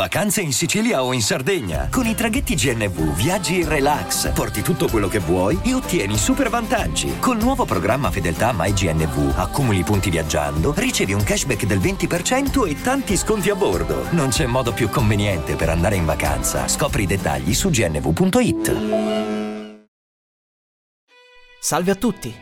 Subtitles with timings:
[0.00, 1.88] Vacanze in Sicilia o in Sardegna.
[1.90, 6.48] Con i traghetti GNV viaggi in relax, porti tutto quello che vuoi e ottieni super
[6.48, 7.18] vantaggi.
[7.18, 13.14] Col nuovo programma Fedeltà MyGNV accumuli punti viaggiando, ricevi un cashback del 20% e tanti
[13.14, 14.06] sconti a bordo.
[14.12, 16.66] Non c'è modo più conveniente per andare in vacanza.
[16.66, 18.76] Scopri i dettagli su gnv.it.
[21.60, 22.34] Salve a tutti!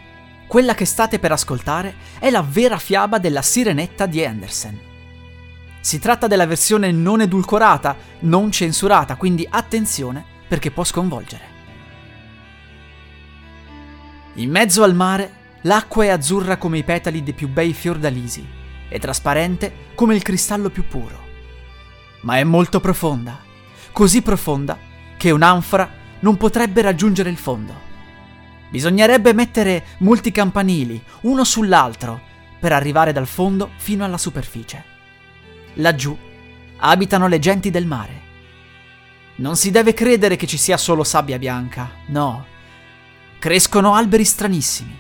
[0.47, 4.88] Quella che state per ascoltare è la vera fiaba della sirenetta di Andersen.
[5.81, 11.57] Si tratta della versione non edulcorata, non censurata, quindi attenzione perché può sconvolgere.
[14.35, 18.47] In mezzo al mare, l'acqua è azzurra come i petali dei più bei fiordalisi
[18.89, 21.27] e trasparente come il cristallo più puro.
[22.23, 23.39] Ma è molto profonda,
[23.93, 24.79] così profonda
[25.17, 27.87] che un'anfora non potrebbe raggiungere il fondo.
[28.71, 32.21] Bisognerebbe mettere molti campanili, uno sull'altro,
[32.59, 34.97] per arrivare dal fondo fino alla superficie.
[35.79, 36.17] Laggiù
[36.79, 38.27] abitano le genti del mare.
[39.37, 42.47] Non si deve credere che ci sia solo sabbia bianca, no.
[43.39, 44.97] Crescono alberi stranissimi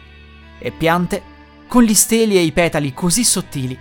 [0.58, 1.22] e piante
[1.66, 3.76] con gli steli e i petali così sottili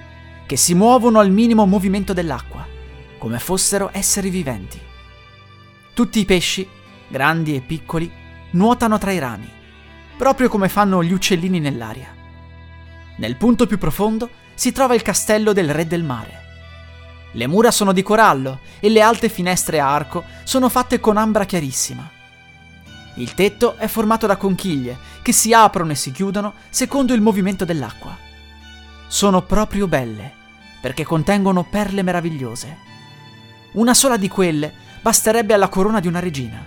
[0.47, 2.65] che si muovono al minimo movimento dell'acqua,
[3.19, 4.79] come fossero esseri viventi.
[5.93, 6.67] Tutti i pesci,
[7.07, 8.11] grandi e piccoli,
[8.51, 9.49] nuotano tra i rami,
[10.17, 12.11] proprio come fanno gli uccellini nell'aria.
[13.17, 16.45] Nel punto più profondo si trova il castello del re del mare.
[17.31, 21.45] Le mura sono di corallo e le alte finestre a arco sono fatte con ambra
[21.45, 22.09] chiarissima.
[23.15, 27.65] Il tetto è formato da conchiglie che si aprono e si chiudono secondo il movimento
[27.65, 28.15] dell'acqua.
[29.07, 30.33] Sono proprio belle
[30.79, 32.77] perché contengono perle meravigliose.
[33.73, 36.63] Una sola di quelle basterebbe alla corona di una regina.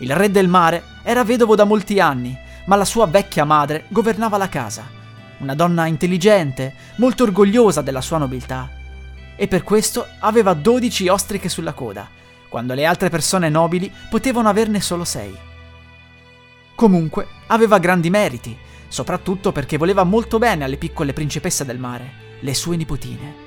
[0.00, 4.36] Il re del mare era vedovo da molti anni, ma la sua vecchia madre governava
[4.36, 4.86] la casa.
[5.38, 8.76] Una donna intelligente, molto orgogliosa della sua nobiltà
[9.40, 12.08] e per questo aveva 12 ostriche sulla coda,
[12.48, 15.38] quando le altre persone nobili potevano averne solo 6.
[16.74, 22.10] Comunque, aveva grandi meriti, soprattutto perché voleva molto bene alle piccole principesse del mare,
[22.40, 23.46] le sue nipotine.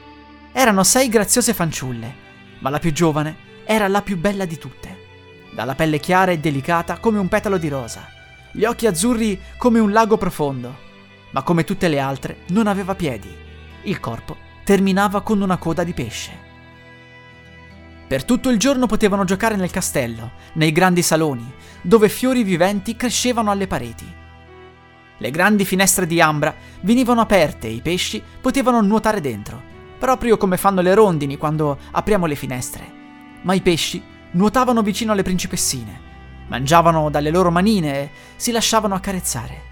[0.53, 2.15] Erano sei graziose fanciulle,
[2.59, 4.97] ma la più giovane era la più bella di tutte.
[5.53, 8.07] Dalla pelle chiara e delicata come un petalo di rosa,
[8.53, 10.73] gli occhi azzurri come un lago profondo,
[11.31, 13.35] ma come tutte le altre non aveva piedi,
[13.83, 16.49] il corpo terminava con una coda di pesce.
[18.07, 21.49] Per tutto il giorno potevano giocare nel castello, nei grandi saloni,
[21.81, 24.05] dove fiori viventi crescevano alle pareti.
[25.17, 29.61] Le grandi finestre di ambra venivano aperte e i pesci potevano nuotare dentro,
[29.97, 32.91] proprio come fanno le rondini quando apriamo le finestre.
[33.43, 35.99] Ma i pesci nuotavano vicino alle principessine,
[36.47, 39.69] mangiavano dalle loro manine e si lasciavano accarezzare.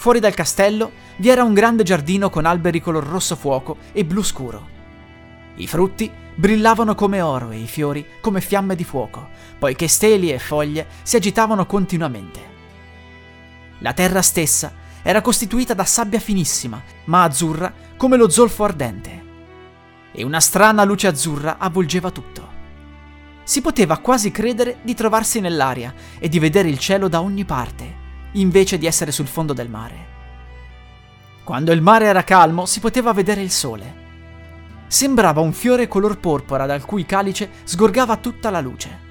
[0.00, 4.22] Fuori dal castello vi era un grande giardino con alberi color rosso fuoco e blu
[4.22, 4.66] scuro.
[5.56, 9.28] I frutti brillavano come oro e i fiori come fiamme di fuoco,
[9.58, 12.40] poiché steli e foglie si agitavano continuamente.
[13.80, 14.72] La terra stessa
[15.02, 19.22] era costituita da sabbia finissima, ma azzurra come lo zolfo ardente.
[20.12, 22.48] E una strana luce azzurra avvolgeva tutto.
[23.42, 27.99] Si poteva quasi credere di trovarsi nell'aria e di vedere il cielo da ogni parte,
[28.32, 30.08] invece di essere sul fondo del mare.
[31.44, 33.98] Quando il mare era calmo si poteva vedere il sole.
[34.86, 39.08] Sembrava un fiore color porpora dal cui calice sgorgava tutta la luce.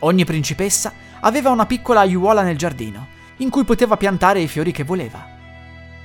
[0.00, 3.06] Ogni principessa aveva una piccola aiuola nel giardino,
[3.38, 5.34] in cui poteva piantare i fiori che voleva.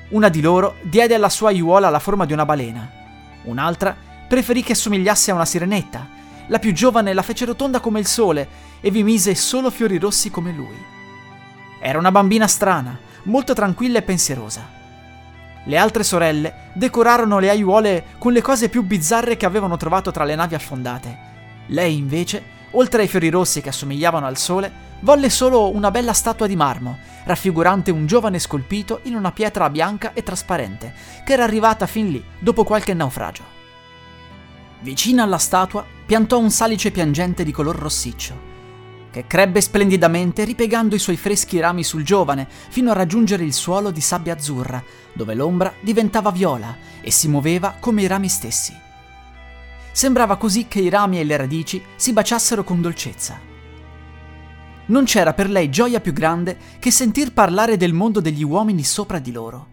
[0.10, 2.90] Una di loro diede alla sua aiuola la forma di una balena,
[3.44, 3.96] un'altra
[4.28, 6.08] preferì che assomigliasse a una sirenetta,
[6.48, 8.48] la più giovane la fece rotonda come il sole
[8.82, 11.00] e vi mise solo fiori rossi come lui.
[11.84, 14.64] Era una bambina strana, molto tranquilla e pensierosa.
[15.64, 20.24] Le altre sorelle decorarono le aiuole con le cose più bizzarre che avevano trovato tra
[20.24, 21.18] le navi affondate.
[21.68, 26.46] Lei, invece, oltre ai fiori rossi che assomigliavano al sole, volle solo una bella statua
[26.46, 30.94] di marmo, raffigurante un giovane scolpito in una pietra bianca e trasparente,
[31.26, 33.44] che era arrivata fin lì dopo qualche naufragio.
[34.82, 38.51] Vicina alla statua piantò un salice piangente di color rossiccio
[39.12, 43.92] che crebbe splendidamente ripiegando i suoi freschi rami sul giovane fino a raggiungere il suolo
[43.92, 44.82] di sabbia azzurra,
[45.14, 48.74] dove l'ombra diventava viola e si muoveva come i rami stessi.
[49.92, 53.38] Sembrava così che i rami e le radici si baciassero con dolcezza.
[54.86, 59.20] Non c'era per lei gioia più grande che sentir parlare del mondo degli uomini sopra
[59.20, 59.68] di loro.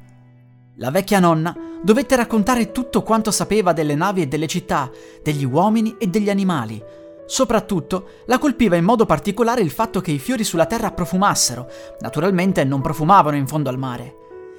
[0.76, 4.90] La vecchia nonna dovette raccontare tutto quanto sapeva delle navi e delle città,
[5.22, 6.82] degli uomini e degli animali,
[7.30, 11.68] Soprattutto la colpiva in modo particolare il fatto che i fiori sulla terra profumassero,
[12.00, 14.16] naturalmente non profumavano in fondo al mare,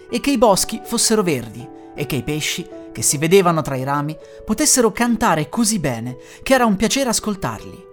[0.07, 3.83] e che i boschi fossero verdi e che i pesci, che si vedevano tra i
[3.83, 7.87] rami, potessero cantare così bene che era un piacere ascoltarli.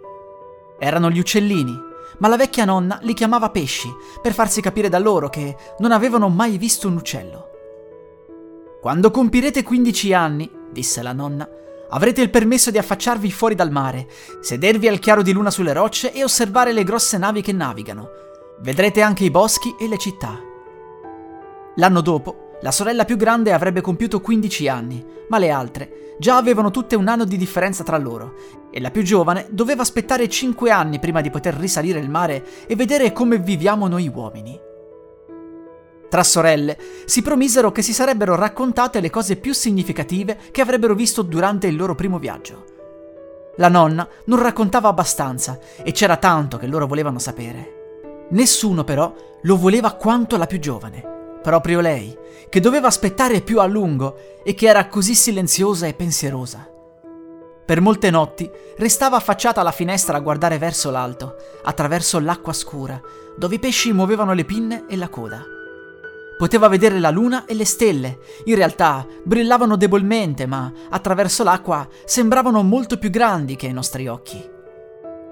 [0.78, 1.74] Erano gli uccellini,
[2.18, 3.88] ma la vecchia nonna li chiamava pesci
[4.20, 7.48] per farsi capire da loro che non avevano mai visto un uccello.
[8.82, 11.48] Quando compirete 15 anni, disse la nonna,
[11.90, 14.06] avrete il permesso di affacciarvi fuori dal mare,
[14.40, 18.08] sedervi al chiaro di luna sulle rocce e osservare le grosse navi che navigano.
[18.60, 20.40] Vedrete anche i boschi e le città.
[21.76, 26.70] L'anno dopo, la sorella più grande avrebbe compiuto 15 anni, ma le altre già avevano
[26.70, 28.34] tutte un anno di differenza tra loro,
[28.70, 32.74] e la più giovane doveva aspettare 5 anni prima di poter risalire il mare e
[32.74, 34.58] vedere come viviamo noi uomini.
[36.08, 41.22] Tra sorelle si promisero che si sarebbero raccontate le cose più significative che avrebbero visto
[41.22, 42.64] durante il loro primo viaggio.
[43.56, 48.26] La nonna non raccontava abbastanza e c'era tanto che loro volevano sapere.
[48.30, 51.14] Nessuno però lo voleva quanto la più giovane
[51.46, 52.12] proprio lei,
[52.48, 56.68] che doveva aspettare più a lungo e che era così silenziosa e pensierosa.
[57.64, 63.00] Per molte notti restava affacciata alla finestra a guardare verso l'alto, attraverso l'acqua scura,
[63.36, 65.55] dove i pesci muovevano le pinne e la coda.
[66.36, 68.18] Poteva vedere la luna e le stelle.
[68.44, 74.46] In realtà brillavano debolmente, ma attraverso l'acqua sembravano molto più grandi che i nostri occhi.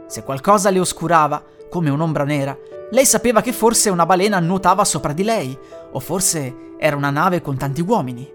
[0.07, 2.57] Se qualcosa le oscurava, come un'ombra nera,
[2.91, 5.59] lei sapeva che forse una balena nuotava sopra di lei,
[5.93, 8.31] o forse era una nave con tanti uomini.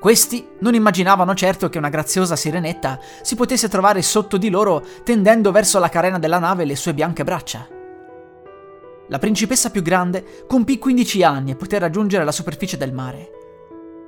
[0.00, 5.52] Questi non immaginavano certo che una graziosa sirenetta si potesse trovare sotto di loro tendendo
[5.52, 7.77] verso la carena della nave le sue bianche braccia.
[9.08, 13.30] La principessa più grande compì 15 anni e poté raggiungere la superficie del mare.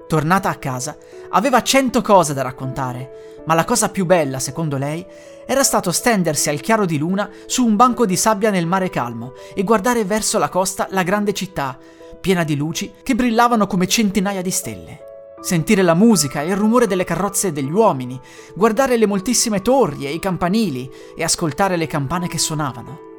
[0.07, 0.97] Tornata a casa,
[1.31, 5.07] aveva cento cose da raccontare, ma la cosa più bella, secondo lei,
[5.47, 9.33] era stato stendersi al chiaro di luna su un banco di sabbia nel mare calmo
[9.55, 11.79] e guardare verso la costa la grande città,
[12.21, 14.99] piena di luci che brillavano come centinaia di stelle.
[15.41, 18.21] Sentire la musica e il rumore delle carrozze degli uomini,
[18.55, 23.10] guardare le moltissime torri e i campanili e ascoltare le campane che suonavano.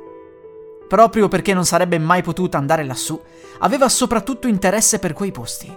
[0.92, 3.18] Proprio perché non sarebbe mai potuta andare lassù,
[3.60, 5.74] aveva soprattutto interesse per quei posti.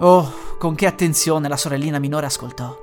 [0.00, 2.76] Oh, con che attenzione la sorellina minore ascoltò.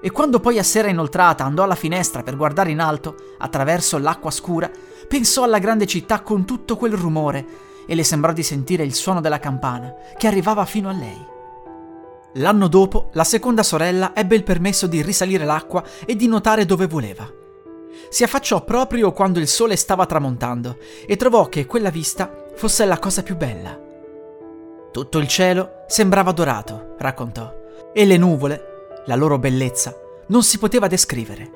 [0.00, 4.30] E quando poi a sera inoltrata andò alla finestra per guardare in alto, attraverso l'acqua
[4.30, 4.70] scura,
[5.08, 7.44] pensò alla grande città con tutto quel rumore
[7.84, 11.26] e le sembrò di sentire il suono della campana che arrivava fino a lei.
[12.34, 16.86] L'anno dopo, la seconda sorella ebbe il permesso di risalire l'acqua e di nuotare dove
[16.86, 17.37] voleva.
[18.08, 22.98] Si affacciò proprio quando il sole stava tramontando e trovò che quella vista fosse la
[22.98, 23.78] cosa più bella.
[24.90, 27.52] Tutto il cielo sembrava dorato, raccontò,
[27.92, 28.62] e le nuvole,
[29.06, 29.94] la loro bellezza,
[30.28, 31.52] non si poteva descrivere.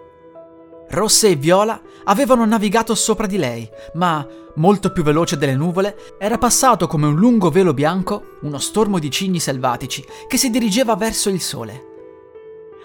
[0.91, 4.27] Rosse e viola avevano navigato sopra di lei, ma,
[4.57, 9.11] molto più veloce delle nuvole, era passato come un lungo velo bianco uno stormo di
[9.11, 11.92] cigni selvatici che si dirigeva verso il sole.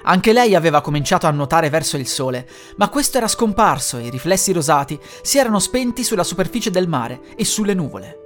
[0.09, 4.09] Anche lei aveva cominciato a nuotare verso il sole, ma questo era scomparso e i
[4.09, 8.19] riflessi rosati si erano spenti sulla superficie del mare e sulle nuvole.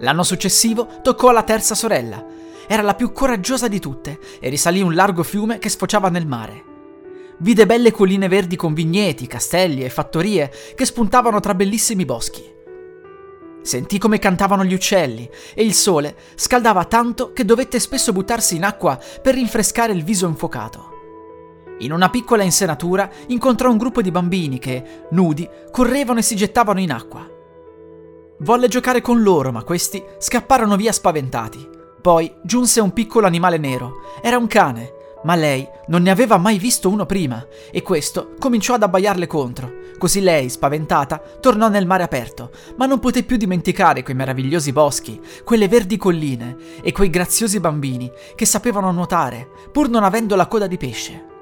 [0.00, 2.26] L'anno successivo toccò alla terza sorella.
[2.66, 6.64] Era la più coraggiosa di tutte e risalì un largo fiume che sfociava nel mare.
[7.38, 12.53] Vide belle colline verdi con vigneti, castelli e fattorie che spuntavano tra bellissimi boschi.
[13.64, 18.62] Sentì come cantavano gli uccelli e il sole scaldava tanto che dovette spesso buttarsi in
[18.62, 20.92] acqua per rinfrescare il viso infuocato.
[21.78, 26.78] In una piccola insenatura incontrò un gruppo di bambini che, nudi, correvano e si gettavano
[26.78, 27.26] in acqua.
[28.40, 31.66] Volle giocare con loro, ma questi scapparono via spaventati.
[32.02, 33.94] Poi giunse un piccolo animale nero.
[34.20, 34.92] Era un cane,
[35.24, 39.82] ma lei non ne aveva mai visto uno prima e questo cominciò ad abbaiarle contro.
[39.98, 45.20] Così lei, spaventata, tornò nel mare aperto, ma non poté più dimenticare quei meravigliosi boschi,
[45.44, 50.66] quelle verdi colline e quei graziosi bambini che sapevano nuotare, pur non avendo la coda
[50.66, 51.32] di pesce.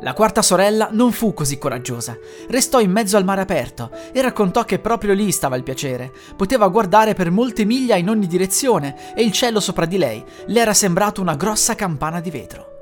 [0.00, 2.18] La quarta sorella non fu così coraggiosa.
[2.48, 6.12] Restò in mezzo al mare aperto e raccontò che proprio lì stava il piacere.
[6.36, 10.60] Poteva guardare per molte miglia in ogni direzione e il cielo sopra di lei le
[10.60, 12.75] era sembrato una grossa campana di vetro.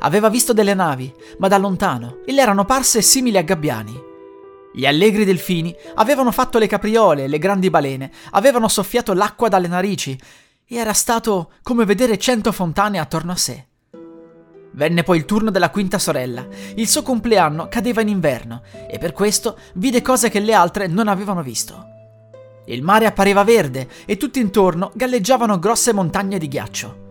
[0.00, 4.10] Aveva visto delle navi, ma da lontano, e le erano parse simili a gabbiani.
[4.74, 9.68] Gli allegri delfini avevano fatto le capriole e le grandi balene, avevano soffiato l'acqua dalle
[9.68, 10.18] narici,
[10.66, 13.66] e era stato come vedere cento fontane attorno a sé.
[14.74, 16.46] Venne poi il turno della quinta sorella.
[16.76, 21.08] Il suo compleanno cadeva in inverno e per questo vide cose che le altre non
[21.08, 21.90] avevano visto.
[22.64, 27.10] Il mare appariva verde e tutto intorno galleggiavano grosse montagne di ghiaccio.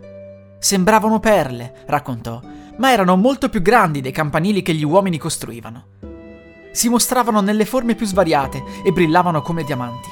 [0.57, 2.41] Sembravano perle, raccontò,
[2.81, 5.99] ma erano molto più grandi dei campanili che gli uomini costruivano.
[6.71, 10.09] Si mostravano nelle forme più svariate e brillavano come diamanti.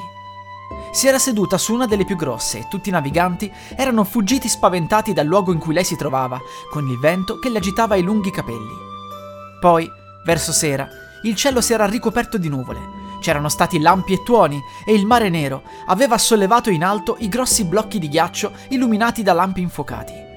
[0.92, 5.14] si era seduta su una delle più grosse e tutti i naviganti erano fuggiti spaventati
[5.14, 8.32] dal luogo in cui lei si trovava, con il vento che le agitava i lunghi
[8.32, 8.74] capelli.
[9.60, 9.90] Poi,
[10.26, 10.88] verso sera,
[11.24, 12.98] il cielo si era ricoperto di nuvole.
[13.20, 17.66] C'erano stati lampi e tuoni e il mare nero aveva sollevato in alto i grossi
[17.66, 20.29] blocchi di ghiaccio illuminati da lampi infuocati.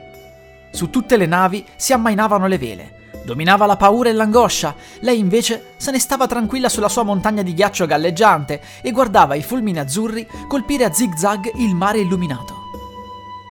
[0.72, 5.74] Su tutte le navi si ammainavano le vele, Dominava la paura e l'angoscia, lei invece
[5.76, 10.26] se ne stava tranquilla sulla sua montagna di ghiaccio galleggiante e guardava i fulmini azzurri
[10.48, 12.61] colpire a zig-zag il mare illuminato.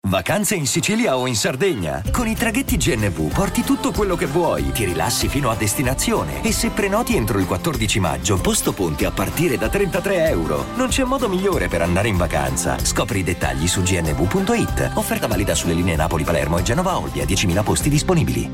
[0.08, 2.02] Vacanze in Sicilia o in Sardegna?
[2.14, 6.54] Con i traghetti GNV porti tutto quello che vuoi, ti rilassi fino a destinazione e
[6.54, 10.64] se prenoti entro il 14 maggio, posto ponti a partire da 33 euro.
[10.76, 12.80] Non c'è modo migliore per andare in vacanza.
[12.80, 14.92] Scopri i dettagli su gnv.it.
[14.94, 18.50] Offerta valida sulle linee Napoli-Palermo e Genova-Olbia, 10.000 posti disponibili.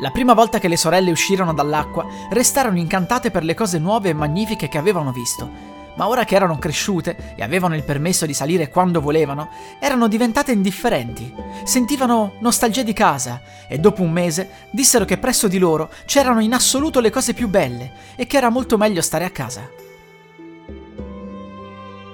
[0.00, 4.14] La prima volta che le sorelle uscirono dall'acqua, restarono incantate per le cose nuove e
[4.14, 5.81] magnifiche che avevano visto.
[5.94, 10.52] Ma ora che erano cresciute e avevano il permesso di salire quando volevano, erano diventate
[10.52, 11.32] indifferenti.
[11.64, 16.54] Sentivano nostalgia di casa e dopo un mese dissero che presso di loro c'erano in
[16.54, 19.68] assoluto le cose più belle e che era molto meglio stare a casa.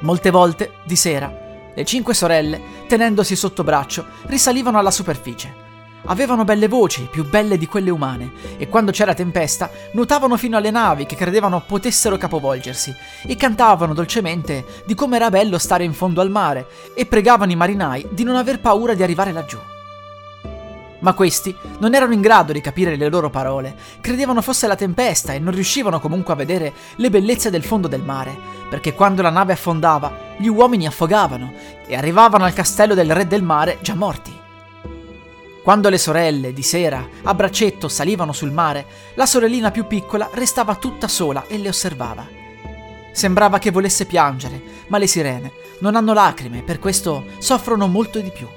[0.00, 5.66] Molte volte, di sera, le cinque sorelle, tenendosi sotto braccio, risalivano alla superficie
[6.10, 10.70] Avevano belle voci, più belle di quelle umane, e quando c'era tempesta nuotavano fino alle
[10.70, 12.94] navi che credevano potessero capovolgersi
[13.26, 17.56] e cantavano dolcemente di come era bello stare in fondo al mare e pregavano i
[17.56, 19.58] marinai di non aver paura di arrivare laggiù.
[21.00, 25.34] Ma questi non erano in grado di capire le loro parole, credevano fosse la tempesta
[25.34, 28.34] e non riuscivano comunque a vedere le bellezze del fondo del mare,
[28.70, 31.52] perché quando la nave affondava, gli uomini affogavano
[31.86, 34.37] e arrivavano al castello del re del mare già morti.
[35.68, 40.76] Quando le sorelle, di sera, a braccetto salivano sul mare, la sorellina più piccola restava
[40.76, 42.26] tutta sola e le osservava.
[43.12, 48.30] Sembrava che volesse piangere, ma le sirene non hanno lacrime, per questo soffrono molto di
[48.30, 48.48] più.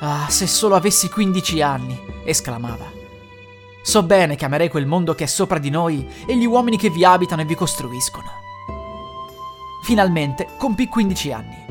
[0.00, 2.90] Ah, se solo avessi 15 anni, esclamava.
[3.82, 6.88] So bene che amerei quel mondo che è sopra di noi e gli uomini che
[6.88, 8.30] vi abitano e vi costruiscono.
[9.82, 11.66] Finalmente compì 15 anni.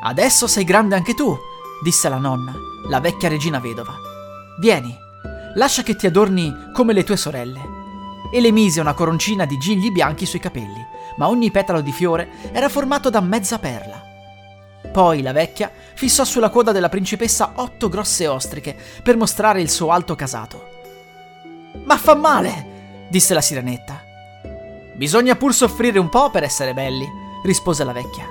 [0.00, 1.38] Adesso sei grande anche tu,
[1.82, 2.54] disse la nonna,
[2.88, 3.94] la vecchia regina vedova.
[4.58, 4.96] Vieni,
[5.54, 7.76] lascia che ti adorni come le tue sorelle.
[8.30, 10.84] E le mise una coroncina di gigli bianchi sui capelli,
[11.16, 14.02] ma ogni petalo di fiore era formato da mezza perla.
[14.92, 19.90] Poi la vecchia fissò sulla coda della principessa otto grosse ostriche per mostrare il suo
[19.90, 20.76] alto casato.
[21.84, 24.02] Ma fa male, disse la sirenetta.
[24.94, 27.08] Bisogna pur soffrire un po' per essere belli,
[27.44, 28.26] rispose la vecchia.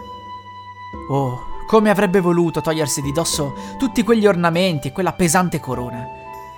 [1.09, 6.07] Oh, come avrebbe voluto togliersi di dosso tutti quegli ornamenti e quella pesante corona.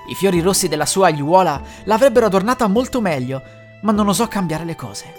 [0.08, 3.42] I fiori rossi della sua aiuola l'avrebbero adornata molto meglio,
[3.82, 5.14] ma non osò cambiare le cose.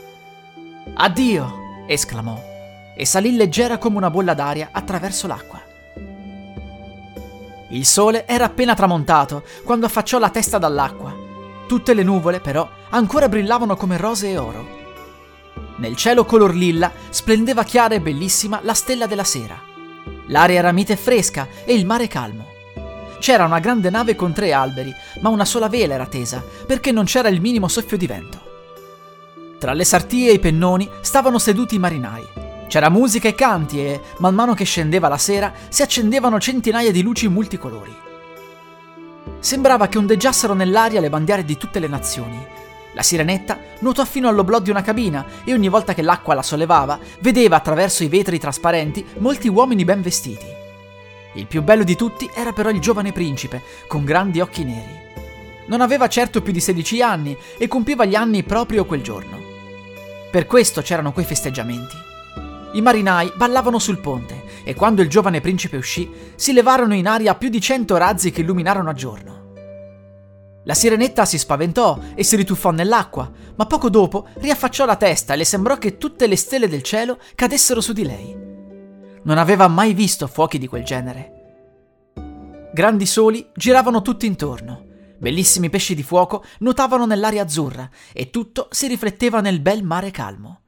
[0.94, 1.84] Addio!
[1.86, 2.40] esclamò,
[2.94, 5.60] e salì leggera come una bolla d'aria attraverso l'acqua.
[7.70, 11.14] Il sole era appena tramontato quando affacciò la testa dall'acqua.
[11.66, 14.78] Tutte le nuvole, però, ancora brillavano come rose e oro.
[15.76, 19.69] Nel cielo color lilla splendeva chiara e bellissima la stella della sera.
[20.30, 22.46] L'aria era mite e fresca e il mare calmo.
[23.18, 27.04] C'era una grande nave con tre alberi, ma una sola vela era tesa, perché non
[27.04, 28.48] c'era il minimo soffio di vento.
[29.58, 32.26] Tra le sartie e i pennoni stavano seduti i marinai.
[32.66, 37.02] C'era musica e canti e, man mano che scendeva la sera, si accendevano centinaia di
[37.02, 37.94] luci multicolori.
[39.40, 42.46] Sembrava che ondeggiassero nell'aria le bandiere di tutte le nazioni,
[42.92, 46.98] la sirenetta nuotò fino all'oblò di una cabina e ogni volta che l'acqua la sollevava,
[47.20, 50.46] vedeva attraverso i vetri trasparenti molti uomini ben vestiti.
[51.34, 55.08] Il più bello di tutti era però il giovane principe, con grandi occhi neri.
[55.66, 59.38] Non aveva certo più di 16 anni e compiva gli anni proprio quel giorno.
[60.30, 61.94] Per questo c'erano quei festeggiamenti.
[62.72, 67.34] I marinai ballavano sul ponte e quando il giovane principe uscì, si levarono in aria
[67.34, 69.39] più di cento razzi che illuminarono a giorno.
[70.64, 75.36] La sirenetta si spaventò e si rituffò nell'acqua, ma poco dopo riaffacciò la testa e
[75.38, 78.36] le sembrò che tutte le stelle del cielo cadessero su di lei.
[79.22, 81.38] Non aveva mai visto fuochi di quel genere.
[82.72, 84.86] Grandi soli giravano tutti intorno.
[85.18, 90.60] Bellissimi pesci di fuoco nuotavano nell'aria azzurra e tutto si rifletteva nel bel mare calmo.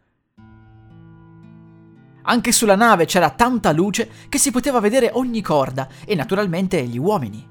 [2.25, 6.99] Anche sulla nave c'era tanta luce che si poteva vedere ogni corda e naturalmente gli
[6.99, 7.49] uomini.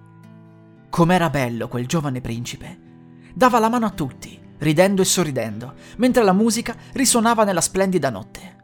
[0.91, 2.79] Com'era bello quel giovane principe.
[3.33, 8.55] Dava la mano a tutti, ridendo e sorridendo, mentre la musica risuonava nella splendida notte.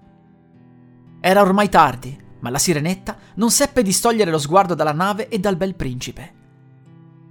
[1.22, 5.56] Era ormai tardi, ma la sirenetta non seppe distogliere lo sguardo dalla nave e dal
[5.56, 6.34] bel principe.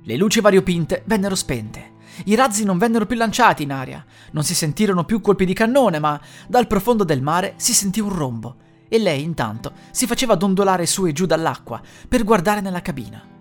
[0.03, 1.93] Le luci variopinte vennero spente
[2.25, 5.99] I razzi non vennero più lanciati in aria, non si sentirono più colpi di cannone,
[5.99, 8.57] ma dal profondo del mare si sentì un rombo
[8.89, 13.36] e lei intanto si faceva dondolare su e giù dall'acqua per guardare nella cabina.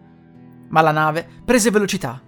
[0.75, 2.21] Ma la nave prese velocità.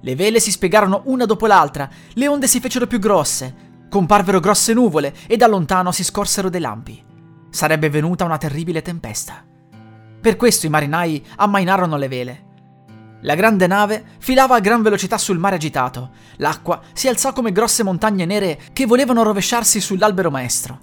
[0.00, 3.54] Le vele si spiegarono una dopo l'altra, le onde si fecero più grosse,
[3.88, 7.00] comparvero grosse nuvole e da lontano si scorsero dei lampi.
[7.48, 9.44] Sarebbe venuta una terribile tempesta.
[10.20, 12.44] Per questo i marinai ammainarono le vele.
[13.20, 16.10] La grande nave filava a gran velocità sul mare agitato.
[16.38, 20.76] L'acqua si alzò come grosse montagne nere che volevano rovesciarsi sull'albero maestro.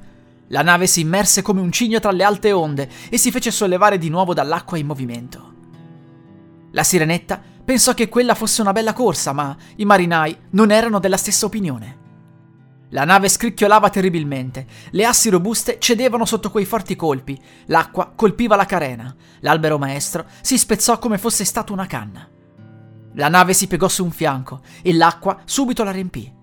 [0.47, 3.97] La nave si immerse come un cigno tra le alte onde e si fece sollevare
[3.97, 5.48] di nuovo dall'acqua in movimento.
[6.71, 11.17] La sirenetta pensò che quella fosse una bella corsa, ma i marinai non erano della
[11.17, 11.97] stessa opinione.
[12.91, 18.65] La nave scricchiolava terribilmente, le assi robuste cedevano sotto quei forti colpi, l'acqua colpiva la
[18.65, 22.27] carena, l'albero maestro si spezzò come fosse stata una canna.
[23.13, 26.33] La nave si piegò su un fianco e l'acqua subito la riempì.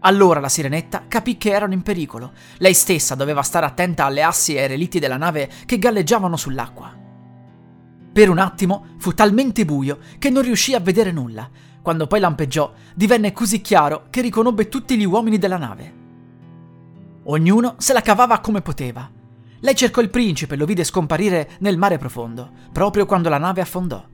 [0.00, 2.32] Allora la sirenetta capì che erano in pericolo.
[2.58, 7.07] Lei stessa doveva stare attenta alle assi e ai relitti della nave che galleggiavano sull'acqua.
[8.18, 11.48] Per un attimo fu talmente buio che non riuscì a vedere nulla.
[11.80, 15.94] Quando poi lampeggiò, divenne così chiaro che riconobbe tutti gli uomini della nave.
[17.26, 19.08] Ognuno se la cavava come poteva.
[19.60, 23.60] Lei cercò il principe e lo vide scomparire nel mare profondo, proprio quando la nave
[23.60, 24.04] affondò.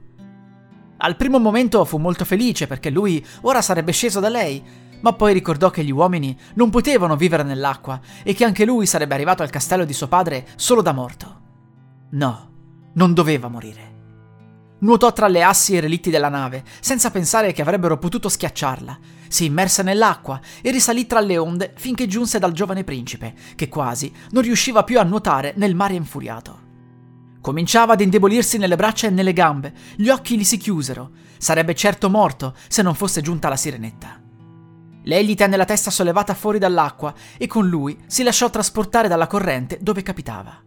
[0.97, 4.63] Al primo momento fu molto felice perché lui ora sarebbe sceso da lei,
[5.01, 9.15] ma poi ricordò che gli uomini non potevano vivere nell'acqua e che anche lui sarebbe
[9.15, 11.41] arrivato al castello di suo padre solo da morto.
[12.11, 12.49] No,
[12.93, 13.93] non doveva morire.
[14.77, 18.99] Nuotò tra le assi e relitti della nave, senza pensare che avrebbero potuto schiacciarla.
[19.27, 24.11] Si immerse nell'acqua e risalì tra le onde finché giunse dal giovane principe, che quasi
[24.31, 26.63] non riusciva più a nuotare nel mare infuriato.
[27.41, 31.11] Cominciava ad indebolirsi nelle braccia e nelle gambe, gli occhi gli si chiusero.
[31.37, 34.19] Sarebbe certo morto se non fosse giunta la sirenetta.
[35.03, 39.27] Lei gli tenne la testa sollevata fuori dall'acqua e con lui si lasciò trasportare dalla
[39.27, 40.59] corrente dove capitava.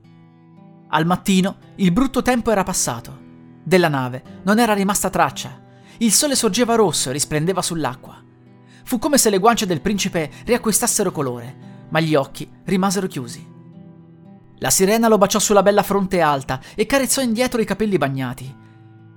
[0.91, 3.18] Al mattino il brutto tempo era passato.
[3.69, 5.61] Della nave non era rimasta traccia.
[5.99, 8.17] Il sole sorgeva rosso e risplendeva sull'acqua.
[8.85, 13.47] Fu come se le guance del principe riacquistassero colore, ma gli occhi rimasero chiusi.
[14.61, 18.57] La sirena lo baciò sulla bella fronte alta e carezzò indietro i capelli bagnati.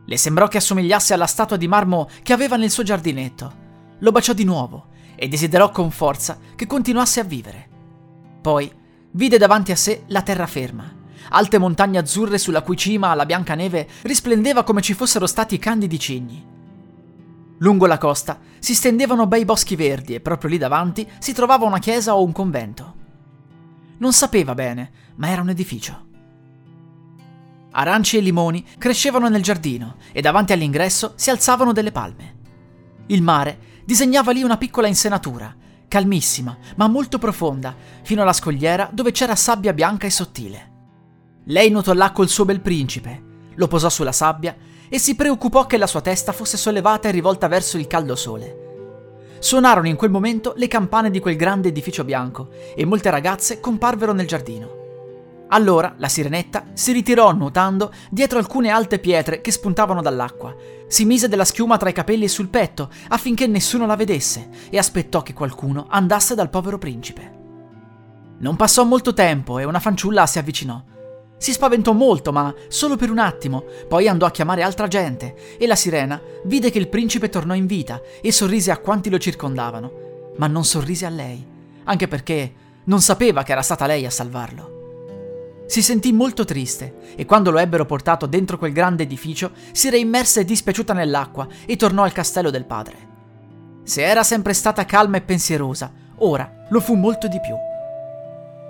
[0.06, 3.54] Le sembrò che assomigliasse alla statua di marmo che aveva nel suo giardinetto.
[4.00, 7.70] Lo baciò di nuovo e desiderò con forza che continuasse a vivere.
[8.42, 8.70] Poi
[9.12, 13.88] vide davanti a sé la terraferma, alte montagne azzurre sulla cui cima la bianca neve
[14.04, 16.46] risplendeva come ci fossero stati candidi cigni.
[17.60, 21.80] Lungo la costa si stendevano bei boschi verdi e proprio lì davanti si trovava una
[21.80, 22.96] chiesa o un convento.
[24.00, 26.08] Non sapeva bene, ma era un edificio.
[27.74, 32.40] Aranci e limoni crescevano nel giardino e davanti all'ingresso si alzavano delle palme.
[33.08, 35.56] Il mare disegnava lì una piccola insenatura,
[35.88, 40.71] calmissima, ma molto profonda, fino alla scogliera dove c'era sabbia bianca e sottile.
[41.46, 43.24] Lei nuotò là col suo bel principe,
[43.56, 44.56] lo posò sulla sabbia
[44.88, 48.58] e si preoccupò che la sua testa fosse sollevata e rivolta verso il caldo sole.
[49.40, 54.14] Suonarono in quel momento le campane di quel grande edificio bianco e molte ragazze comparvero
[54.14, 54.80] nel giardino.
[55.48, 60.56] Allora la sirenetta si ritirò nuotando dietro alcune alte pietre che spuntavano dall'acqua.
[60.88, 64.78] Si mise della schiuma tra i capelli e sul petto affinché nessuno la vedesse e
[64.78, 67.40] aspettò che qualcuno andasse dal povero principe.
[68.38, 70.82] Non passò molto tempo e una fanciulla si avvicinò.
[71.42, 75.66] Si spaventò molto, ma solo per un attimo, poi andò a chiamare altra gente e
[75.66, 80.34] la sirena vide che il principe tornò in vita e sorrise a quanti lo circondavano,
[80.38, 81.44] ma non sorrise a lei,
[81.86, 85.64] anche perché non sapeva che era stata lei a salvarlo.
[85.66, 90.46] Si sentì molto triste e quando lo ebbero portato dentro quel grande edificio si reimmerse
[90.46, 93.10] dispiaciuta nell'acqua e tornò al castello del padre.
[93.82, 97.56] Se era sempre stata calma e pensierosa, ora lo fu molto di più.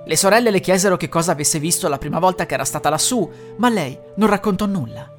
[0.05, 3.29] Le sorelle le chiesero che cosa avesse visto la prima volta che era stata lassù,
[3.57, 5.09] ma lei non raccontò nulla.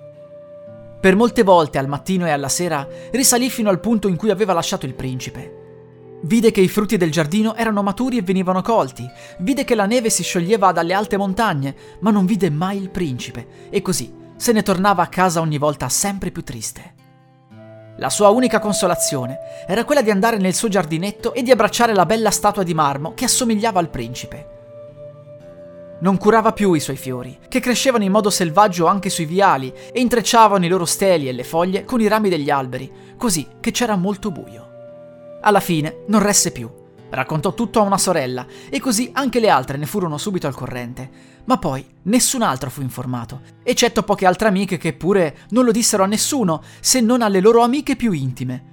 [1.01, 4.53] Per molte volte al mattino e alla sera risalì fino al punto in cui aveva
[4.53, 5.61] lasciato il principe
[6.25, 10.09] Vide che i frutti del giardino erano maturi e venivano colti, vide che la neve
[10.09, 14.63] si scioglieva dalle alte montagne, ma non vide mai il principe, e così se ne
[14.63, 16.95] tornava a casa ogni volta sempre più triste.
[17.97, 22.07] La sua unica consolazione era quella di andare nel suo giardinetto e di abbracciare la
[22.07, 24.62] bella statua di marmo che assomigliava al principe.
[26.03, 30.01] Non curava più i suoi fiori, che crescevano in modo selvaggio anche sui viali e
[30.01, 33.95] intrecciavano i loro steli e le foglie con i rami degli alberi, così che c'era
[33.95, 34.69] molto buio.
[35.43, 36.69] Alla fine non resse più.
[37.09, 41.09] Raccontò tutto a una sorella e così anche le altre ne furono subito al corrente.
[41.45, 46.03] Ma poi nessun altro fu informato, eccetto poche altre amiche che pure non lo dissero
[46.03, 48.71] a nessuno se non alle loro amiche più intime.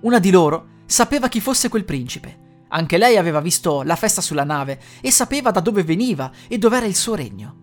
[0.00, 2.48] Una di loro sapeva chi fosse quel principe.
[2.72, 6.86] Anche lei aveva visto la festa sulla nave e sapeva da dove veniva e dov'era
[6.86, 7.56] il suo regno.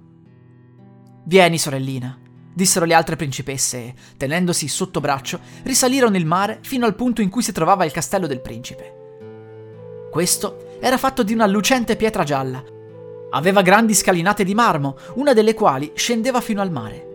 [1.26, 2.18] Vieni, sorellina,
[2.54, 7.30] dissero le altre principesse e, tenendosi sotto braccio, risalirono il mare fino al punto in
[7.30, 10.08] cui si trovava il castello del principe.
[10.12, 12.64] Questo era fatto di una lucente pietra gialla.
[13.32, 17.07] Aveva grandi scalinate di marmo, una delle quali scendeva fino al mare.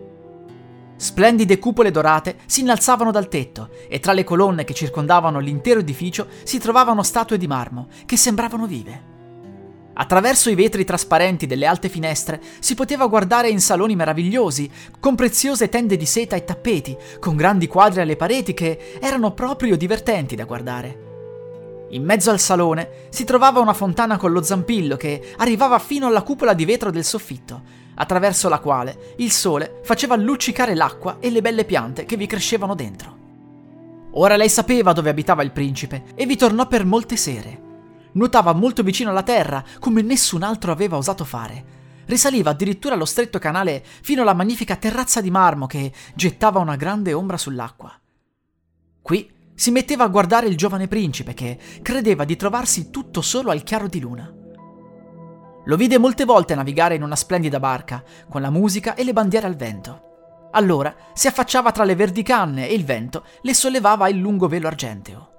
[1.03, 6.27] Splendide cupole dorate si innalzavano dal tetto e tra le colonne che circondavano l'intero edificio
[6.43, 9.11] si trovavano statue di marmo che sembravano vive.
[9.95, 15.67] Attraverso i vetri trasparenti delle alte finestre si poteva guardare in saloni meravigliosi, con preziose
[15.67, 20.45] tende di seta e tappeti, con grandi quadri alle pareti che erano proprio divertenti da
[20.45, 21.01] guardare.
[21.89, 26.21] In mezzo al salone si trovava una fontana con lo zampillo che arrivava fino alla
[26.21, 31.41] cupola di vetro del soffitto, attraverso la quale il sole faceva luccicare l'acqua e le
[31.41, 33.21] belle piante che vi crescevano dentro.
[34.15, 37.61] Ora lei sapeva dove abitava il principe e vi tornò per molte sere.
[38.13, 41.81] Nuotava molto vicino alla terra, come nessun altro aveva osato fare.
[42.05, 47.13] Risaliva addirittura lo stretto canale fino alla magnifica terrazza di marmo che gettava una grande
[47.13, 47.91] ombra sull'acqua.
[49.01, 53.63] Qui si metteva a guardare il giovane principe che credeva di trovarsi tutto solo al
[53.63, 54.42] chiaro di luna.
[55.65, 59.47] Lo vide molte volte navigare in una splendida barca, con la musica e le bandiere
[59.47, 60.11] al vento.
[60.51, 64.67] Allora si affacciava tra le verdi canne e il vento le sollevava il lungo velo
[64.67, 65.31] argenteo.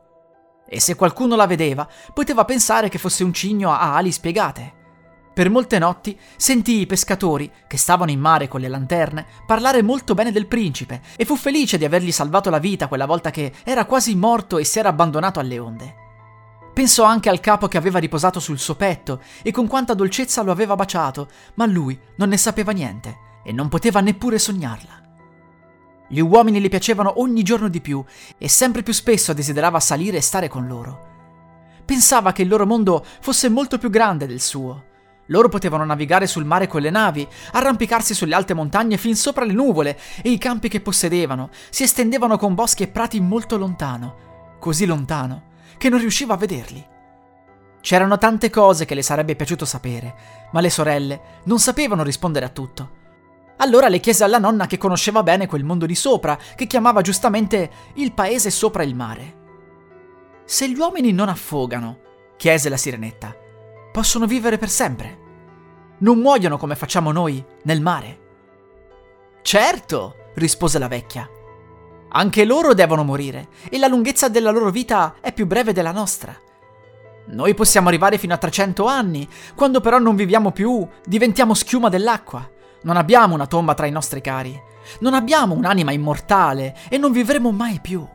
[0.67, 4.83] E se qualcuno la vedeva, poteva pensare che fosse un cigno a ali spiegate.
[5.35, 10.15] Per molte notti sentì i pescatori, che stavano in mare con le lanterne, parlare molto
[10.15, 13.85] bene del principe e fu felice di avergli salvato la vita quella volta che era
[13.85, 16.04] quasi morto e si era abbandonato alle onde.
[16.75, 20.51] Pensò anche al capo che aveva riposato sul suo petto e con quanta dolcezza lo
[20.51, 25.03] aveva baciato, ma lui non ne sapeva niente e non poteva neppure sognarla.
[26.09, 28.05] Gli uomini le piacevano ogni giorno di più
[28.37, 31.13] e sempre più spesso desiderava salire e stare con loro.
[31.85, 34.87] Pensava che il loro mondo fosse molto più grande del suo
[35.29, 39.55] loro potevano navigare sul mare con le navi, arrampicarsi sulle alte montagne fin sopra le
[39.55, 44.85] nuvole e i campi che possedevano si estendevano con boschi e prati molto lontano, così
[44.85, 46.85] lontano che non riusciva a vederli.
[47.81, 50.15] C'erano tante cose che le sarebbe piaciuto sapere,
[50.53, 53.03] ma le sorelle non sapevano rispondere a tutto.
[53.59, 57.71] Allora le chiese alla nonna che conosceva bene quel mondo di sopra, che chiamava giustamente
[57.95, 59.43] il paese sopra il mare.
[60.45, 61.99] Se gli uomini non affogano,
[62.37, 63.35] chiese la sirenetta,
[63.93, 65.19] possono vivere per sempre.
[65.99, 68.19] Non muoiono come facciamo noi nel mare.
[69.43, 71.29] Certo, rispose la vecchia.
[72.17, 76.33] Anche loro devono morire e la lunghezza della loro vita è più breve della nostra.
[77.27, 82.49] Noi possiamo arrivare fino a 300 anni, quando però non viviamo più, diventiamo schiuma dell'acqua.
[82.83, 84.57] Non abbiamo una tomba tra i nostri cari.
[85.01, 88.07] Non abbiamo un'anima immortale e non vivremo mai più.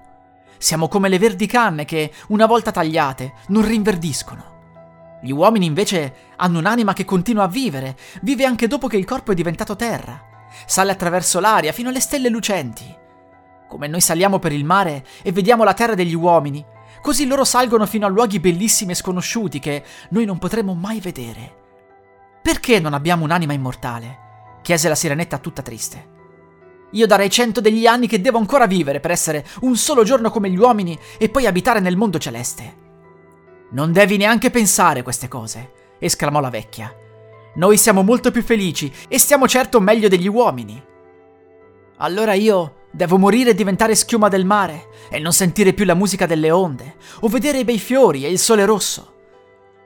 [0.58, 5.18] Siamo come le verdi canne che, una volta tagliate, non rinverdiscono.
[5.22, 9.34] Gli uomini invece hanno un'anima che continua a vivere, vive anche dopo che il corpo
[9.34, 10.24] è diventato terra,
[10.66, 12.99] sale attraverso l'aria fino alle stelle lucenti.
[13.70, 16.66] Come noi saliamo per il mare e vediamo la terra degli uomini,
[17.04, 21.56] così loro salgono fino a luoghi bellissimi e sconosciuti che noi non potremo mai vedere.
[22.42, 24.28] Perché non abbiamo un'anima immortale?
[24.64, 26.18] chiese la sirenetta tutta triste.
[26.94, 30.50] Io darei cento degli anni che devo ancora vivere per essere un solo giorno come
[30.50, 32.88] gli uomini e poi abitare nel mondo celeste.
[33.72, 36.92] Non devi neanche pensare queste cose, esclamò la vecchia.
[37.56, 40.84] Noi siamo molto più felici e stiamo certo meglio degli uomini.
[41.98, 46.26] Allora io devo morire e diventare schiuma del mare e non sentire più la musica
[46.26, 49.14] delle onde o vedere i bei fiori e il sole rosso.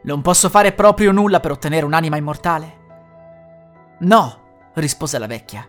[0.03, 2.81] Non posso fare proprio nulla per ottenere un'anima immortale?
[3.99, 4.41] No,
[4.73, 5.67] rispose la vecchia.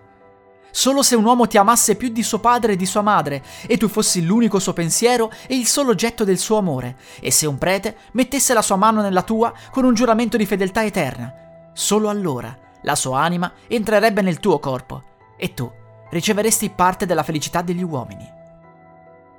[0.70, 3.76] Solo se un uomo ti amasse più di suo padre e di sua madre, e
[3.76, 7.58] tu fossi l'unico suo pensiero e il solo oggetto del suo amore, e se un
[7.58, 11.32] prete mettesse la sua mano nella tua con un giuramento di fedeltà eterna,
[11.72, 15.02] solo allora la sua anima entrerebbe nel tuo corpo,
[15.36, 15.70] e tu
[16.14, 18.26] riceveresti parte della felicità degli uomini.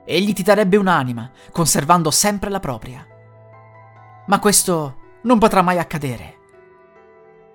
[0.05, 3.05] Egli ti darebbe un'anima, conservando sempre la propria.
[4.27, 6.33] Ma questo non potrà mai accadere.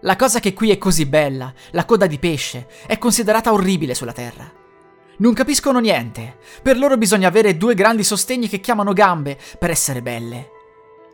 [0.01, 4.13] La cosa che qui è così bella, la coda di pesce, è considerata orribile sulla
[4.13, 4.51] Terra.
[5.19, 6.39] Non capiscono niente.
[6.63, 10.51] Per loro bisogna avere due grandi sostegni che chiamano gambe per essere belle.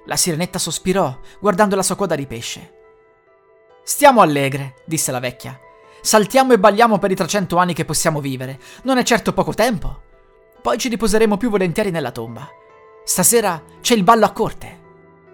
[0.07, 2.75] La sirenetta sospirò, guardando la sua coda di pesce.
[3.83, 5.59] Stiamo allegre, disse la vecchia.
[6.07, 8.61] Saltiamo e balliamo per i 300 anni che possiamo vivere.
[8.85, 10.03] Non è certo poco tempo.
[10.62, 12.49] Poi ci riposeremo più volentieri nella tomba.
[13.05, 14.83] Stasera c'è il ballo a corte.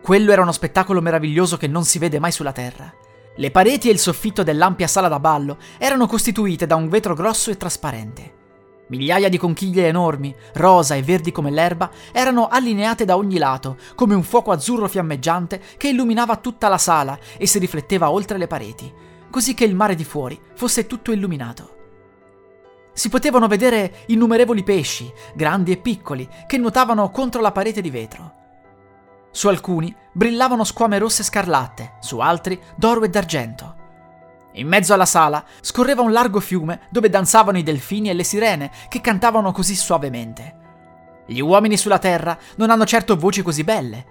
[0.01, 2.91] Quello era uno spettacolo meraviglioso che non si vede mai sulla Terra.
[3.37, 7.51] Le pareti e il soffitto dell'ampia sala da ballo erano costituite da un vetro grosso
[7.51, 8.41] e trasparente.
[8.87, 14.15] Migliaia di conchiglie enormi, rosa e verdi come l'erba, erano allineate da ogni lato, come
[14.15, 19.11] un fuoco azzurro fiammeggiante che illuminava tutta la sala e si rifletteva oltre le pareti,
[19.33, 21.79] così che il mare di fuori fosse tutto illuminato.
[22.93, 28.35] Si potevano vedere innumerevoli pesci, grandi e piccoli, che nuotavano contro la parete di vetro.
[29.33, 33.77] Su alcuni brillavano squame rosse scarlatte, su altri d'oro e d'argento.
[34.53, 38.71] In mezzo alla sala scorreva un largo fiume dove danzavano i delfini e le sirene
[38.91, 40.61] che cantavano così suavemente.
[41.27, 44.07] Gli uomini sulla terra non hanno certo voci così belle.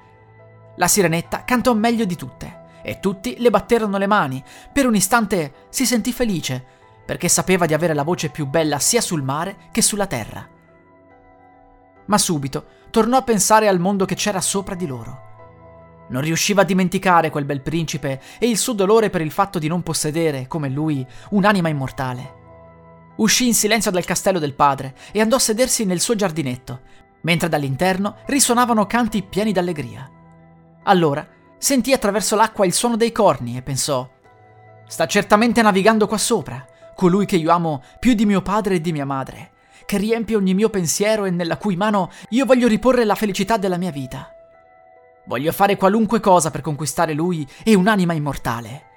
[0.78, 4.44] La sirenetta cantò meglio di tutte e tutti le batterono le mani.
[4.72, 6.80] Per un istante si sentì felice
[7.12, 10.48] perché sapeva di avere la voce più bella sia sul mare che sulla terra.
[12.06, 15.30] Ma subito tornò a pensare al mondo che c'era sopra di loro.
[16.10, 19.68] Non riusciva a dimenticare quel bel principe e il suo dolore per il fatto di
[19.68, 22.40] non possedere, come lui, un'anima immortale.
[23.18, 26.82] Uscì in silenzio dal castello del padre e andò a sedersi nel suo giardinetto,
[27.22, 30.10] mentre dall'interno risuonavano canti pieni d'allegria.
[30.84, 31.28] Allora
[31.62, 34.10] sentì attraverso l'acqua il suono dei corni e pensò:
[34.88, 38.92] Sta certamente navigando qua sopra, colui che io amo più di mio padre e di
[38.92, 39.52] mia madre,
[39.86, 43.78] che riempie ogni mio pensiero e nella cui mano io voglio riporre la felicità della
[43.78, 44.34] mia vita.
[45.26, 48.88] Voglio fare qualunque cosa per conquistare lui e un'anima immortale.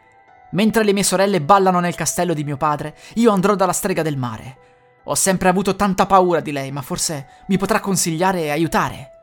[0.53, 4.17] Mentre le mie sorelle ballano nel castello di mio padre, io andrò dalla strega del
[4.17, 4.57] mare.
[5.05, 9.14] Ho sempre avuto tanta paura di lei, ma forse mi potrà consigliare e aiutare.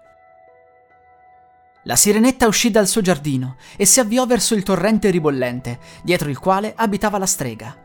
[1.86, 6.38] La sirenetta uscì dal suo giardino e si avviò verso il torrente ribollente, dietro il
[6.38, 7.76] quale abitava la strega.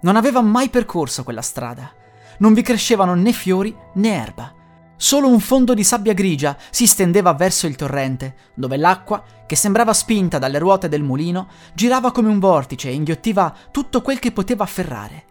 [0.00, 1.92] Non aveva mai percorso quella strada.
[2.38, 4.52] Non vi crescevano né fiori né erba.
[4.96, 9.92] Solo un fondo di sabbia grigia si stendeva verso il torrente, dove l'acqua, che sembrava
[9.92, 14.64] spinta dalle ruote del mulino, girava come un vortice e inghiottiva tutto quel che poteva
[14.64, 15.24] afferrare.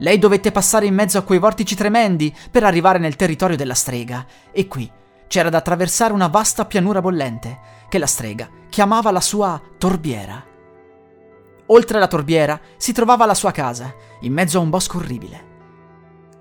[0.00, 4.24] Lei dovette passare in mezzo a quei vortici tremendi per arrivare nel territorio della strega,
[4.52, 4.88] e qui
[5.28, 10.44] c'era da attraversare una vasta pianura bollente, che la strega chiamava la sua torbiera.
[11.66, 15.46] Oltre la torbiera si trovava la sua casa, in mezzo a un bosco orribile.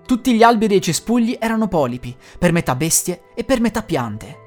[0.05, 4.45] Tutti gli alberi e i cespugli erano polipi, per metà bestie e per metà piante.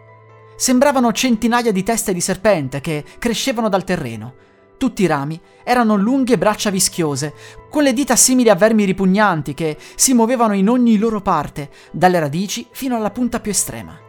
[0.57, 4.35] Sembravano centinaia di teste di serpente che crescevano dal terreno.
[4.79, 7.35] Tutti i rami erano lunghe braccia vischiose,
[7.69, 12.19] con le dita simili a vermi ripugnanti che si muovevano in ogni loro parte, dalle
[12.19, 14.09] radici fino alla punta più estrema.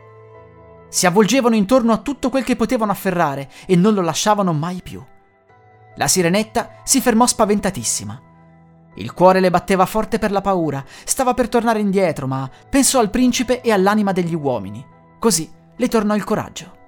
[0.92, 5.02] Si avvolgevano intorno a tutto quel che potevano afferrare e non lo lasciavano mai più.
[5.96, 8.22] La sirenetta si fermò spaventatissima.
[8.96, 13.10] Il cuore le batteva forte per la paura, stava per tornare indietro, ma pensò al
[13.10, 14.86] principe e all'anima degli uomini.
[15.18, 16.80] Così le tornò il coraggio.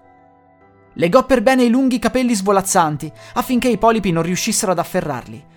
[0.95, 5.51] Legò per bene i lunghi capelli svolazzanti affinché i polipi non riuscissero ad afferrarli.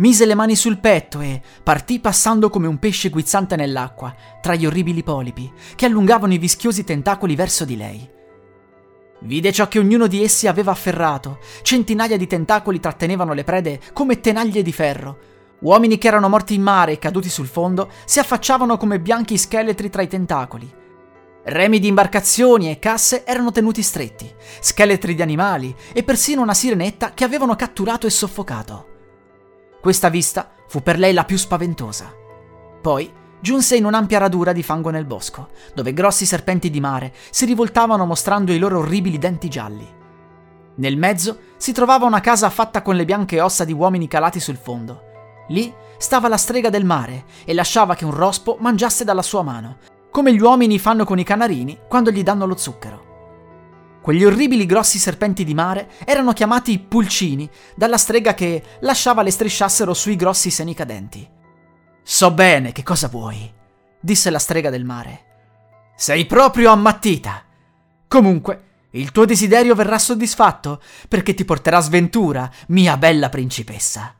[0.00, 4.66] Mise le mani sul petto e partì passando come un pesce guizzante nell'acqua, tra gli
[4.66, 8.10] orribili polipi, che allungavano i vischiosi tentacoli verso di lei.
[9.20, 11.38] Vide ciò che ognuno di essi aveva afferrato.
[11.62, 15.18] Centinaia di tentacoli trattenevano le prede come tenaglie di ferro,
[15.60, 19.90] Uomini che erano morti in mare e caduti sul fondo si affacciavano come bianchi scheletri
[19.90, 20.78] tra i tentacoli.
[21.42, 27.12] Remi di imbarcazioni e casse erano tenuti stretti, scheletri di animali e persino una sirenetta
[27.12, 28.89] che avevano catturato e soffocato.
[29.80, 32.12] Questa vista fu per lei la più spaventosa.
[32.82, 37.46] Poi giunse in un'ampia radura di fango nel bosco, dove grossi serpenti di mare si
[37.46, 39.88] rivoltavano mostrando i loro orribili denti gialli.
[40.76, 44.56] Nel mezzo si trovava una casa fatta con le bianche ossa di uomini calati sul
[44.56, 45.08] fondo.
[45.48, 49.78] Lì stava la strega del mare e lasciava che un rospo mangiasse dalla sua mano,
[50.10, 53.09] come gli uomini fanno con i canarini quando gli danno lo zucchero.
[54.00, 59.92] Quegli orribili grossi serpenti di mare erano chiamati pulcini dalla strega che lasciava le strisciassero
[59.92, 61.28] sui grossi seni cadenti.
[62.02, 63.52] So bene che cosa vuoi,
[64.00, 65.24] disse la strega del mare.
[65.96, 67.44] Sei proprio ammattita.
[68.08, 74.14] Comunque, il tuo desiderio verrà soddisfatto perché ti porterà sventura, mia bella principessa.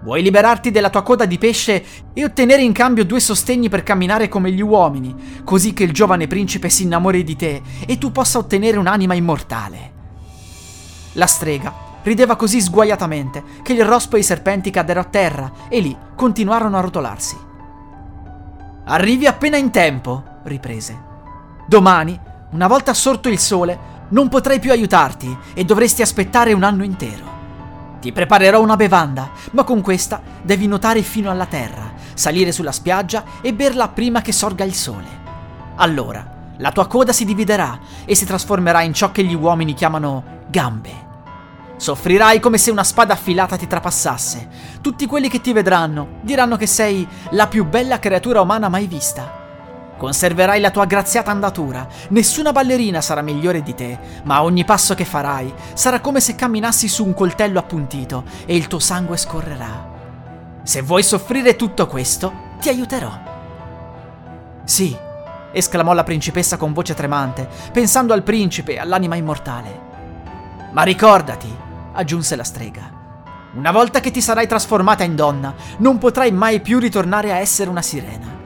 [0.00, 4.28] Vuoi liberarti della tua coda di pesce e ottenere in cambio due sostegni per camminare
[4.28, 8.38] come gli uomini, così che il giovane principe si innamori di te e tu possa
[8.38, 9.92] ottenere un'anima immortale.
[11.14, 15.80] La strega rideva così sguaiatamente che il rospo e i serpenti caddero a terra e
[15.80, 17.36] lì continuarono a rotolarsi.
[18.84, 21.06] Arrivi appena in tempo, riprese.
[21.66, 22.18] Domani,
[22.52, 27.37] una volta sorto il sole, non potrei più aiutarti e dovresti aspettare un anno intero.
[28.00, 33.24] Ti preparerò una bevanda, ma con questa devi nuotare fino alla terra, salire sulla spiaggia
[33.40, 35.26] e berla prima che sorga il sole.
[35.76, 40.44] Allora, la tua coda si dividerà e si trasformerà in ciò che gli uomini chiamano
[40.48, 41.06] gambe.
[41.76, 44.48] Soffrirai come se una spada affilata ti trapassasse.
[44.80, 49.46] Tutti quelli che ti vedranno diranno che sei la più bella creatura umana mai vista.
[49.98, 55.04] Conserverai la tua graziata andatura, nessuna ballerina sarà migliore di te, ma ogni passo che
[55.04, 59.96] farai sarà come se camminassi su un coltello appuntito e il tuo sangue scorrerà.
[60.62, 63.10] Se vuoi soffrire tutto questo, ti aiuterò.
[64.62, 64.96] Sì,
[65.50, 69.86] esclamò la principessa con voce tremante, pensando al principe e all'anima immortale.
[70.70, 71.52] Ma ricordati,
[71.94, 72.88] aggiunse la strega.
[73.54, 77.68] Una volta che ti sarai trasformata in donna, non potrai mai più ritornare a essere
[77.68, 78.37] una sirena.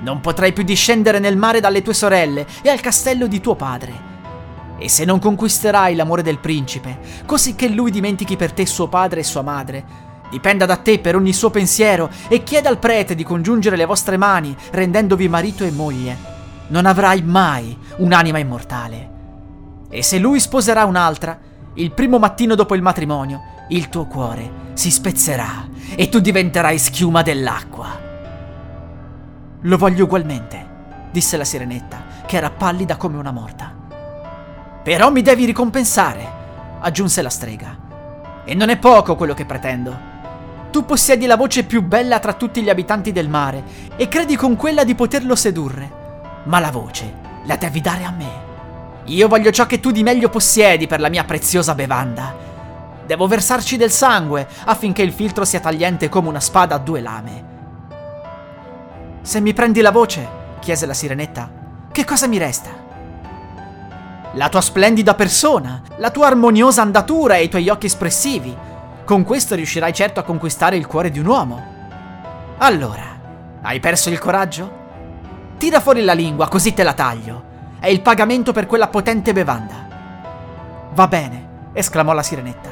[0.00, 4.14] Non potrai più discendere nel mare dalle tue sorelle e al castello di tuo padre.
[4.78, 9.20] E se non conquisterai l'amore del principe, così che lui dimentichi per te suo padre
[9.20, 9.84] e sua madre,
[10.30, 14.16] dipenda da te per ogni suo pensiero e chieda al prete di congiungere le vostre
[14.16, 16.16] mani, rendendovi marito e moglie,
[16.68, 19.10] non avrai mai un'anima immortale.
[19.88, 21.38] E se lui sposerà un'altra,
[21.74, 27.22] il primo mattino dopo il matrimonio, il tuo cuore si spezzerà e tu diventerai schiuma
[27.22, 28.05] dell'acqua.
[29.66, 30.64] Lo voglio ugualmente,
[31.10, 33.74] disse la sirenetta, che era pallida come una morta.
[34.84, 36.24] Però mi devi ricompensare,
[36.78, 37.76] aggiunse la strega.
[38.44, 40.14] E non è poco quello che pretendo.
[40.70, 43.64] Tu possiedi la voce più bella tra tutti gli abitanti del mare
[43.96, 45.90] e credi con quella di poterlo sedurre.
[46.44, 47.12] Ma la voce
[47.46, 48.44] la devi dare a me.
[49.06, 52.32] Io voglio ciò che tu di meglio possiedi per la mia preziosa bevanda.
[53.04, 57.54] Devo versarci del sangue affinché il filtro sia tagliente come una spada a due lame.
[59.26, 60.24] Se mi prendi la voce,
[60.60, 61.50] chiese la sirenetta,
[61.90, 62.70] che cosa mi resta?
[64.34, 68.56] La tua splendida persona, la tua armoniosa andatura e i tuoi occhi espressivi.
[69.04, 71.60] Con questo riuscirai certo a conquistare il cuore di un uomo.
[72.58, 73.02] Allora,
[73.62, 74.70] hai perso il coraggio?
[75.56, 77.42] Tira fuori la lingua così te la taglio.
[77.80, 79.88] È il pagamento per quella potente bevanda.
[80.94, 82.70] Va bene, esclamò la sirenetta.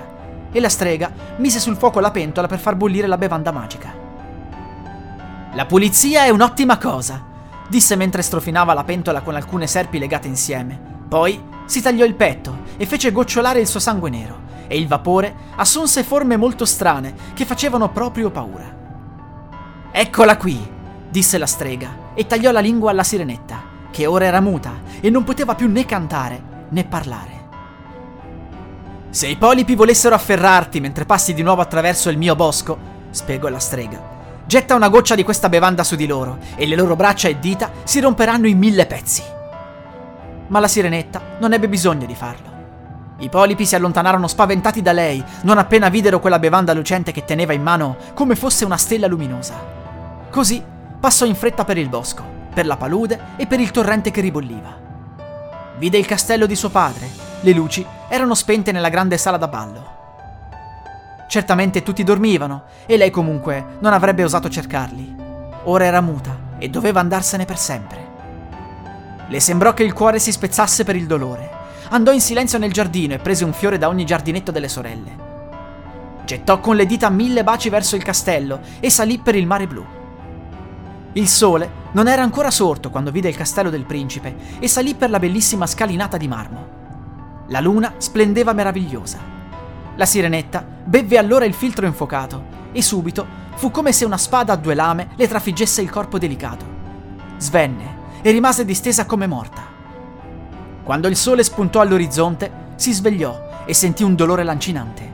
[0.52, 4.03] E la strega mise sul fuoco la pentola per far bollire la bevanda magica.
[5.54, 7.24] La pulizia è un'ottima cosa,
[7.68, 10.76] disse mentre strofinava la pentola con alcune serpi legate insieme.
[11.08, 14.36] Poi si tagliò il petto e fece gocciolare il suo sangue nero,
[14.66, 18.64] e il vapore assunse forme molto strane che facevano proprio paura.
[19.92, 20.58] Eccola qui,
[21.08, 25.22] disse la strega, e tagliò la lingua alla sirenetta che ora era muta e non
[25.22, 27.42] poteva più né cantare né parlare.
[29.10, 32.76] Se i polipi volessero afferrarti mentre passi di nuovo attraverso il mio bosco,
[33.10, 34.13] spiegò la strega,
[34.46, 37.70] getta una goccia di questa bevanda su di loro e le loro braccia e dita
[37.84, 39.22] si romperanno in mille pezzi.
[40.46, 42.52] Ma la sirenetta non ebbe bisogno di farlo.
[43.18, 47.52] I polipi si allontanarono spaventati da lei non appena videro quella bevanda lucente che teneva
[47.52, 49.54] in mano come fosse una stella luminosa.
[50.30, 50.62] Così
[50.98, 54.80] passò in fretta per il bosco per la palude e per il torrente che ribolliva.
[55.76, 59.93] Vide il castello di suo padre, le luci erano spente nella grande sala da ballo.
[61.26, 65.14] Certamente tutti dormivano e lei comunque non avrebbe osato cercarli.
[65.64, 68.12] Ora era muta e doveva andarsene per sempre.
[69.26, 71.62] Le sembrò che il cuore si spezzasse per il dolore.
[71.90, 75.22] Andò in silenzio nel giardino e prese un fiore da ogni giardinetto delle sorelle.
[76.24, 79.84] Gettò con le dita mille baci verso il castello e salì per il mare blu.
[81.14, 85.10] Il sole non era ancora sorto quando vide il castello del principe e salì per
[85.10, 86.66] la bellissima scalinata di marmo.
[87.48, 89.33] La luna splendeva meravigliosa.
[89.96, 94.56] La sirenetta bevve allora il filtro infuocato e subito fu come se una spada a
[94.56, 96.64] due lame le trafiggesse il corpo delicato.
[97.38, 99.62] Svenne e rimase distesa come morta.
[100.82, 105.12] Quando il sole spuntò all'orizzonte, si svegliò e sentì un dolore lancinante.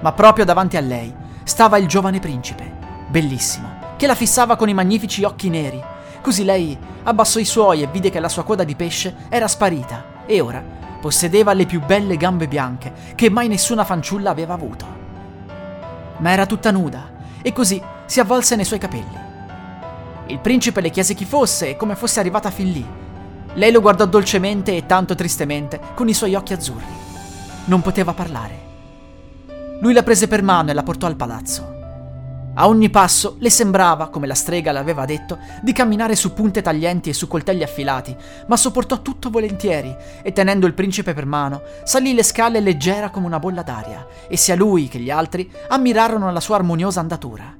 [0.00, 2.72] Ma proprio davanti a lei stava il giovane principe,
[3.08, 5.92] bellissimo, che la fissava con i magnifici occhi neri
[6.24, 10.24] Così lei abbassò i suoi e vide che la sua coda di pesce era sparita
[10.24, 10.64] e ora
[11.04, 14.86] possedeva le più belle gambe bianche che mai nessuna fanciulla aveva avuto.
[16.16, 17.10] Ma era tutta nuda
[17.42, 19.18] e così si avvolse nei suoi capelli.
[20.28, 22.86] Il principe le chiese chi fosse e come fosse arrivata fin lì.
[23.52, 26.86] Lei lo guardò dolcemente e tanto tristemente con i suoi occhi azzurri.
[27.66, 28.62] Non poteva parlare.
[29.80, 31.73] Lui la prese per mano e la portò al palazzo.
[32.56, 36.62] A ogni passo le sembrava, come la strega le aveva detto, di camminare su punte
[36.62, 41.62] taglienti e su coltelli affilati, ma sopportò tutto volentieri e tenendo il principe per mano,
[41.82, 46.30] salì le scale leggera come una bolla d'aria e sia lui che gli altri ammirarono
[46.30, 47.56] la sua armoniosa andatura.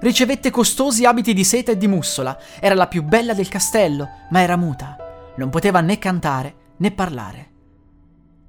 [0.00, 4.40] Ricevette costosi abiti di seta e di mussola, era la più bella del castello, ma
[4.40, 4.96] era muta,
[5.36, 7.51] non poteva né cantare né parlare.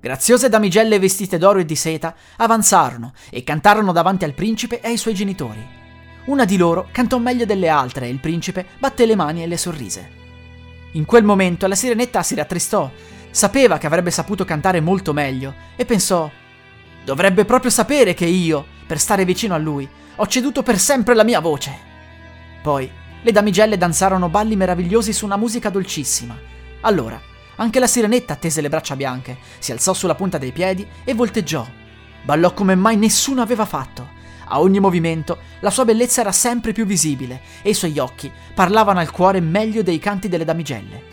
[0.04, 4.98] Graziose damigelle vestite d'oro e di seta avanzarono e cantarono davanti al principe e ai
[4.98, 5.66] suoi genitori.
[6.26, 9.56] Una di loro cantò meglio delle altre e il principe batté le mani e le
[9.56, 10.10] sorrise.
[10.92, 12.92] In quel momento la sirenetta si rattristò,
[13.32, 16.30] sapeva che avrebbe saputo cantare molto meglio e pensò
[17.06, 19.88] Dovrebbe proprio sapere che io, per stare vicino a lui,
[20.18, 21.72] ho ceduto per sempre la mia voce.
[22.62, 22.92] Poi
[23.22, 26.38] le damigelle danzarono balli meravigliosi su una musica dolcissima.
[26.82, 27.22] Allora,
[27.56, 31.66] anche la sirenetta tese le braccia bianche, si alzò sulla punta dei piedi e volteggiò.
[32.24, 34.22] Ballò come mai nessuno aveva fatto.
[34.46, 39.00] A ogni movimento la sua bellezza era sempre più visibile e i suoi occhi parlavano
[39.00, 41.12] al cuore meglio dei canti delle damigelle.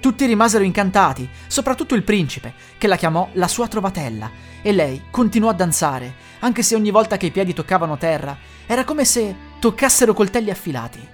[0.00, 5.50] Tutti rimasero incantati, soprattutto il principe, che la chiamò la sua trovatella, e lei continuò
[5.50, 8.36] a danzare, anche se ogni volta che i piedi toccavano terra,
[8.66, 11.11] era come se toccassero coltelli affilati.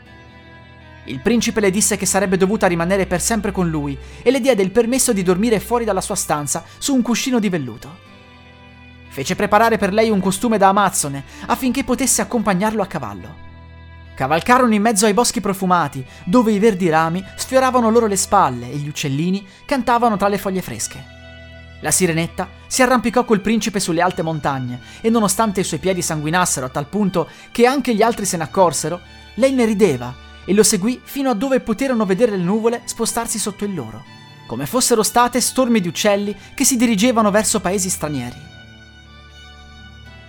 [1.08, 4.62] Il principe le disse che sarebbe dovuta rimanere per sempre con lui e le diede
[4.62, 8.06] il permesso di dormire fuori dalla sua stanza su un cuscino di velluto.
[9.08, 13.46] Fece preparare per lei un costume da amazzone affinché potesse accompagnarlo a cavallo.
[14.14, 18.76] Cavalcarono in mezzo ai boschi profumati, dove i verdi rami sfioravano loro le spalle e
[18.76, 21.16] gli uccellini cantavano tra le foglie fresche.
[21.80, 26.66] La sirenetta si arrampicò col principe sulle alte montagne e nonostante i suoi piedi sanguinassero
[26.66, 29.00] a tal punto che anche gli altri se ne accorsero,
[29.36, 33.66] lei ne rideva e lo seguì fino a dove poterono vedere le nuvole spostarsi sotto
[33.66, 34.02] il loro,
[34.46, 38.46] come fossero state stormi di uccelli che si dirigevano verso paesi stranieri.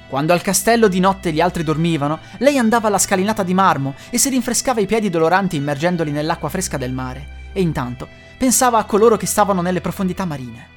[0.10, 4.18] Quando al castello di notte gli altri dormivano, lei andava alla scalinata di marmo e
[4.18, 8.06] si rinfrescava i piedi doloranti immergendoli nell'acqua fresca del mare, e intanto
[8.38, 10.68] pensava a coloro che stavano nelle profondità marine.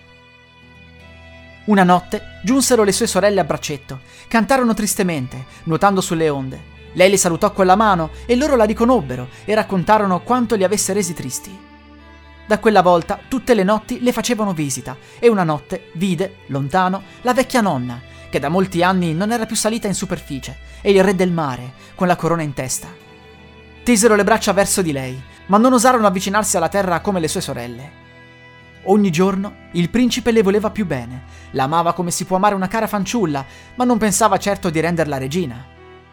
[1.64, 6.70] Una notte giunsero le sue sorelle a braccetto, cantarono tristemente, nuotando sulle onde.
[6.92, 10.92] Lei le salutò con la mano e loro la riconobbero e raccontarono quanto li avesse
[10.92, 11.58] resi tristi.
[12.46, 17.32] Da quella volta tutte le notti le facevano visita e una notte vide, lontano, la
[17.32, 21.14] vecchia nonna che da molti anni non era più salita in superficie, e il re
[21.14, 22.88] del mare, con la corona in testa.
[23.82, 27.42] Tesero le braccia verso di lei, ma non osarono avvicinarsi alla terra come le sue
[27.42, 28.00] sorelle.
[28.84, 32.68] Ogni giorno il principe le voleva più bene, la amava come si può amare una
[32.68, 35.66] cara fanciulla, ma non pensava certo di renderla regina.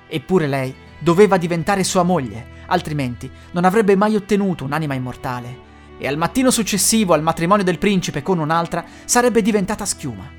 [0.09, 5.67] Eppure lei doveva diventare sua moglie, altrimenti non avrebbe mai ottenuto un'anima immortale.
[5.99, 10.37] E al mattino successivo al matrimonio del principe con un'altra sarebbe diventata schiuma.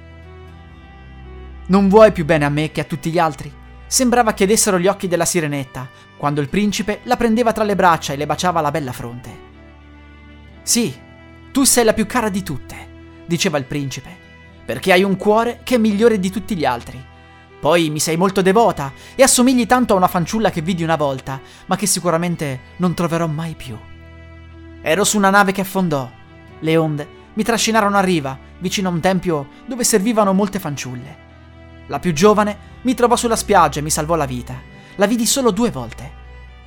[1.67, 3.53] Non vuoi più bene a me che a tutti gli altri?
[3.87, 8.17] Sembrava chiedessero gli occhi della sirenetta, quando il principe la prendeva tra le braccia e
[8.17, 9.49] le baciava la bella fronte.
[10.63, 10.95] Sì,
[11.53, 12.77] tu sei la più cara di tutte,
[13.27, 14.17] diceva il principe,
[14.65, 17.10] perché hai un cuore che è migliore di tutti gli altri.
[17.61, 21.39] Poi mi sei molto devota e assomigli tanto a una fanciulla che vidi una volta,
[21.67, 23.77] ma che sicuramente non troverò mai più.
[24.81, 26.11] Ero su una nave che affondò.
[26.61, 31.29] Le onde mi trascinarono a riva, vicino a un tempio dove servivano molte fanciulle.
[31.89, 34.55] La più giovane mi trovò sulla spiaggia e mi salvò la vita.
[34.97, 36.19] La vidi solo due volte.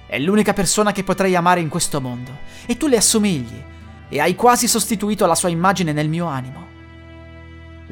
[0.05, 2.37] È l'unica persona che potrei amare in questo mondo,
[2.67, 3.63] e tu le assomigli,
[4.09, 6.72] e hai quasi sostituito la sua immagine nel mio animo.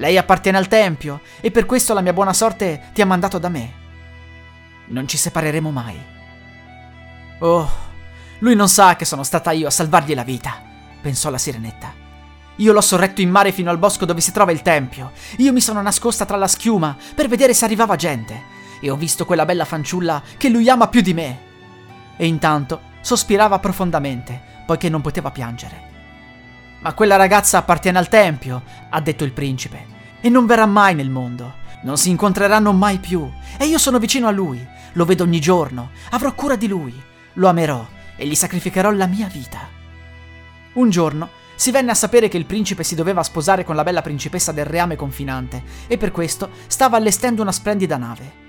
[0.01, 3.49] Lei appartiene al Tempio, e per questo la mia buona sorte ti ha mandato da
[3.49, 3.71] me.
[4.87, 5.95] Non ci separeremo mai.
[7.37, 7.69] Oh,
[8.39, 10.59] lui non sa che sono stata io a salvargli la vita,
[10.99, 11.93] pensò la sirenetta.
[12.55, 15.11] Io l'ho sorretto in mare fino al bosco dove si trova il tempio.
[15.37, 18.41] Io mi sono nascosta tra la schiuma per vedere se arrivava gente.
[18.79, 21.39] E ho visto quella bella fanciulla che lui ama più di me.
[22.17, 25.89] E intanto sospirava profondamente, poiché non poteva piangere.
[26.79, 29.90] Ma quella ragazza appartiene al tempio, ha detto il principe,
[30.21, 31.55] e non verrà mai nel mondo.
[31.83, 33.29] Non si incontreranno mai più.
[33.57, 34.65] E io sono vicino a lui.
[34.93, 35.89] Lo vedo ogni giorno.
[36.11, 36.93] Avrò cura di lui.
[37.33, 39.67] Lo amerò e gli sacrificherò la mia vita.
[40.73, 44.01] Un giorno si venne a sapere che il principe si doveva sposare con la bella
[44.01, 48.39] principessa del reame confinante e per questo stava allestendo una splendida nave.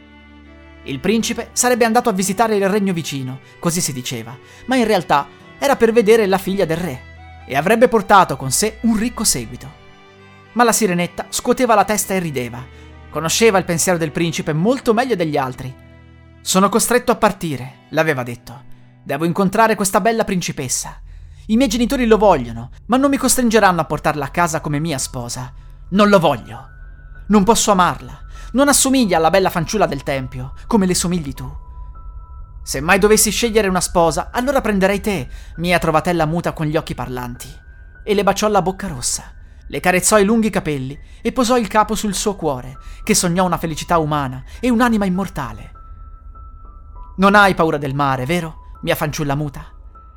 [0.85, 5.29] Il principe sarebbe andato a visitare il regno vicino, così si diceva, ma in realtà
[5.59, 7.03] era per vedere la figlia del re
[7.47, 9.82] e avrebbe portato con sé un ricco seguito.
[10.53, 12.65] Ma la sirenetta scuoteva la testa e rideva.
[13.11, 15.75] Conosceva il pensiero del principe molto meglio degli altri.
[16.41, 18.65] Sono costretto a partire, l'aveva detto.
[19.03, 21.01] Devo incontrare questa bella principessa.
[21.47, 24.99] I miei genitori lo vogliono, ma non mi costringeranno a portarla a casa come mia
[24.99, 25.53] sposa.
[25.91, 26.69] Non lo voglio.
[27.29, 28.21] Non posso amarla.
[28.53, 31.51] Non assomiglia alla bella fanciulla del tempio, come le somigli tu.
[32.63, 36.95] Se mai dovessi scegliere una sposa, allora prenderei te, mia trovatella muta con gli occhi
[36.95, 37.49] parlanti.
[38.05, 39.33] E le baciò la bocca rossa,
[39.69, 43.59] le carezzò i lunghi capelli e posò il capo sul suo cuore, che sognò una
[43.59, 45.73] felicità umana e un'anima immortale.
[47.17, 49.71] Non hai paura del mare, vero, mia fanciulla muta?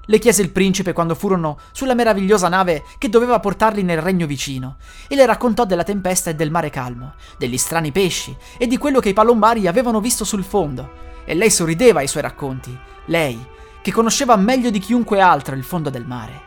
[0.07, 4.77] Le chiese il principe quando furono sulla meravigliosa nave che doveva portarli nel regno vicino,
[5.07, 8.99] e le raccontò della tempesta e del mare calmo, degli strani pesci e di quello
[8.99, 11.03] che i palombari avevano visto sul fondo.
[11.25, 13.43] E lei sorrideva ai suoi racconti, lei,
[13.81, 16.41] che conosceva meglio di chiunque altro il fondo del mare.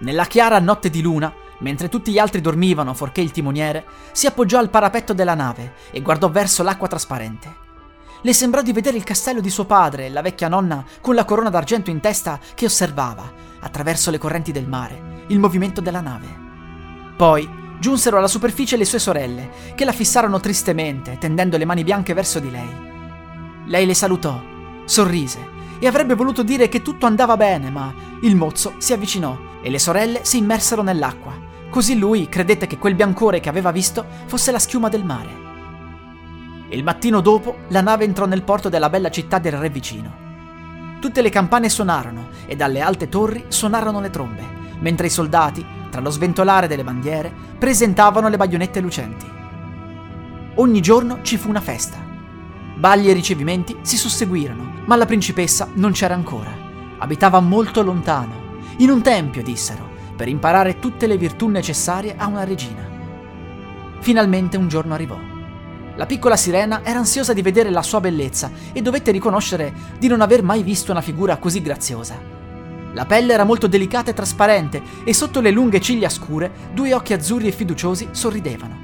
[0.00, 4.58] Nella chiara notte di luna, Mentre tutti gli altri dormivano, forché il timoniere, si appoggiò
[4.58, 7.62] al parapetto della nave e guardò verso l'acqua trasparente.
[8.22, 11.24] Le sembrò di vedere il castello di suo padre e la vecchia nonna con la
[11.24, 13.30] corona d'argento in testa che osservava,
[13.60, 16.26] attraverso le correnti del mare, il movimento della nave.
[17.16, 17.48] Poi
[17.78, 22.40] giunsero alla superficie le sue sorelle, che la fissarono tristemente, tendendo le mani bianche verso
[22.40, 22.92] di lei.
[23.66, 24.42] Lei le salutò,
[24.84, 29.70] sorrise e avrebbe voluto dire che tutto andava bene, ma il mozzo si avvicinò e
[29.70, 31.32] le sorelle si immersero nell'acqua.
[31.70, 35.42] Così lui credette che quel biancore che aveva visto fosse la schiuma del mare.
[36.68, 40.22] Il mattino dopo la nave entrò nel porto della bella città del re vicino.
[41.00, 44.42] Tutte le campane suonarono e dalle alte torri suonarono le trombe,
[44.78, 49.26] mentre i soldati, tra lo sventolare delle bandiere, presentavano le baionette lucenti.
[50.56, 52.03] Ogni giorno ci fu una festa.
[52.84, 56.54] Balli e ricevimenti si susseguirono, ma la principessa non c'era ancora.
[56.98, 62.44] Abitava molto lontano, in un tempio, dissero, per imparare tutte le virtù necessarie a una
[62.44, 62.86] regina.
[64.00, 65.16] Finalmente un giorno arrivò.
[65.96, 70.20] La piccola sirena era ansiosa di vedere la sua bellezza e dovette riconoscere di non
[70.20, 72.20] aver mai visto una figura così graziosa.
[72.92, 77.14] La pelle era molto delicata e trasparente e sotto le lunghe ciglia scure due occhi
[77.14, 78.83] azzurri e fiduciosi sorridevano.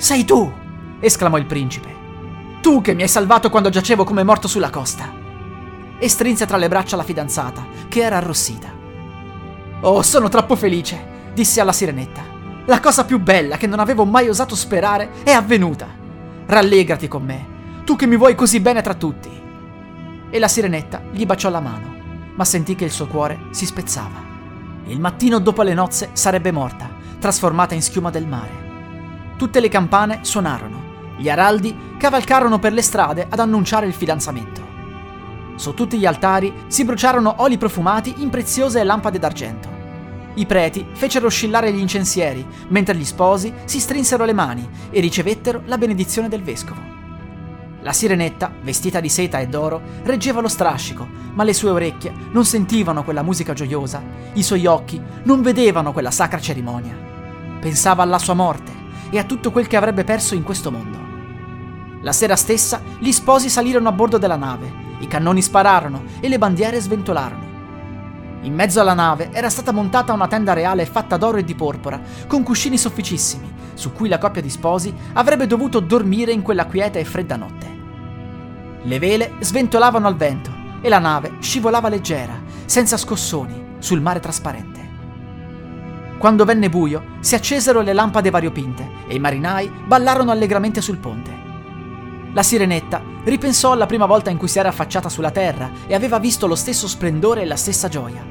[0.00, 0.50] Sei tu!
[0.98, 1.94] esclamò il principe.
[2.62, 5.12] Tu che mi hai salvato quando giacevo come morto sulla costa.
[5.98, 8.72] E strinse tra le braccia la fidanzata, che era arrossita.
[9.82, 12.22] Oh, sono troppo felice, disse alla sirenetta.
[12.64, 15.86] La cosa più bella che non avevo mai osato sperare è avvenuta.
[16.46, 17.46] Rallegrati con me,
[17.84, 19.28] tu che mi vuoi così bene tra tutti.
[20.30, 21.94] E la sirenetta gli baciò la mano,
[22.36, 24.28] ma sentì che il suo cuore si spezzava.
[24.86, 26.88] Il mattino dopo le nozze sarebbe morta,
[27.18, 28.69] trasformata in schiuma del mare.
[29.40, 34.60] Tutte le campane suonarono, gli araldi cavalcarono per le strade ad annunciare il fidanzamento.
[35.54, 39.68] Su tutti gli altari si bruciarono oli profumati in preziose lampade d'argento.
[40.34, 45.62] I preti fecero oscillare gli incensieri, mentre gli sposi si strinsero le mani e ricevettero
[45.64, 46.82] la benedizione del vescovo.
[47.80, 52.44] La sirenetta, vestita di seta e d'oro, reggeva lo strascico, ma le sue orecchie non
[52.44, 54.02] sentivano quella musica gioiosa,
[54.34, 56.94] i suoi occhi non vedevano quella sacra cerimonia.
[57.58, 58.79] Pensava alla sua morte
[59.10, 60.98] e a tutto quel che avrebbe perso in questo mondo.
[62.02, 66.38] La sera stessa gli sposi salirono a bordo della nave i cannoni spararono e le
[66.38, 67.48] bandiere sventolarono.
[68.42, 72.00] In mezzo alla nave era stata montata una tenda reale fatta d'oro e di porpora,
[72.26, 76.98] con cuscini sofficissimi, su cui la coppia di sposi avrebbe dovuto dormire in quella quieta
[76.98, 77.78] e fredda notte.
[78.82, 80.50] Le vele sventolavano al vento
[80.80, 84.79] e la nave scivolava leggera, senza scossoni, sul mare trasparente.
[86.20, 91.34] Quando venne buio, si accesero le lampade variopinte e i marinai ballarono allegramente sul ponte.
[92.34, 96.18] La sirenetta ripensò alla prima volta in cui si era affacciata sulla terra e aveva
[96.18, 98.22] visto lo stesso splendore e la stessa gioia.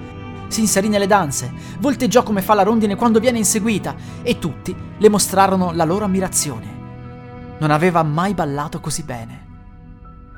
[0.49, 5.09] Si inserì nelle danze, volteggiò come fa la rondine quando viene inseguita e tutti le
[5.09, 6.77] mostrarono la loro ammirazione.
[7.57, 9.47] Non aveva mai ballato così bene.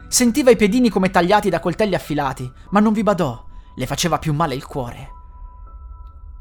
[0.07, 3.45] Sentiva i piedini come tagliati da coltelli affilati, ma non vi badò,
[3.75, 5.19] le faceva più male il cuore.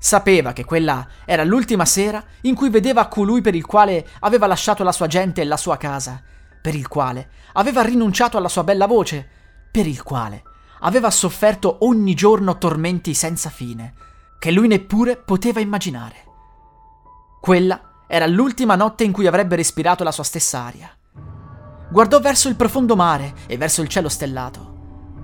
[0.02, 4.82] Sapeva che quella era l'ultima sera in cui vedeva colui per il quale aveva lasciato
[4.82, 6.22] la sua gente e la sua casa
[6.60, 9.28] per il quale aveva rinunciato alla sua bella voce,
[9.70, 10.42] per il quale
[10.80, 13.94] aveva sofferto ogni giorno tormenti senza fine,
[14.38, 16.24] che lui neppure poteva immaginare.
[17.40, 20.90] Quella era l'ultima notte in cui avrebbe respirato la sua stessa aria.
[21.90, 24.69] Guardò verso il profondo mare e verso il cielo stellato.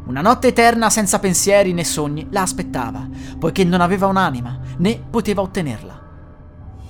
[0.07, 5.43] Una notte eterna senza pensieri né sogni la aspettava, poiché non aveva un'anima, né poteva
[5.43, 6.01] ottenerla.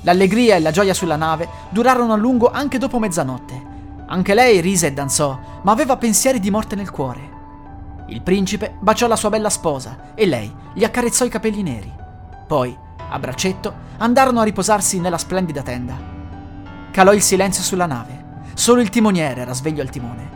[0.03, 3.75] L'allegria e la gioia sulla nave durarono a lungo anche dopo mezzanotte,
[4.07, 7.35] anche lei rise e danzò, ma aveva pensieri di morte nel cuore.
[8.09, 11.93] Il principe baciò la sua bella sposa e lei gli accarezzò i capelli neri.
[12.47, 12.77] Poi,
[13.09, 15.97] a braccetto, andarono a riposarsi nella splendida tenda.
[16.91, 18.25] Calò il silenzio sulla nave.
[18.53, 20.36] Solo il timoniere era sveglio al timone.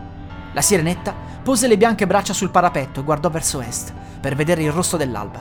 [0.53, 4.73] La sirenetta pose le bianche braccia sul parapetto e guardò verso est per vedere il
[4.73, 5.41] rosso dell'alba.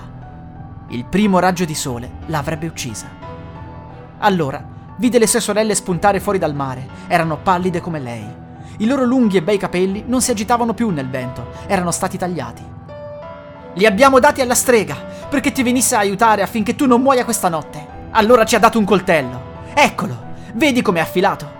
[0.89, 3.07] Il primo raggio di sole l'avrebbe uccisa.
[4.19, 8.27] Allora Vide le sue sorelle spuntare fuori dal mare, erano pallide come lei.
[8.79, 12.61] I loro lunghi e bei capelli non si agitavano più nel vento, erano stati tagliati.
[13.75, 14.97] Li abbiamo dati alla strega
[15.29, 17.87] perché ti venisse a aiutare affinché tu non muoia questa notte.
[18.11, 19.41] Allora ci ha dato un coltello.
[19.73, 20.17] Eccolo,
[20.55, 21.58] vedi com'è affilato.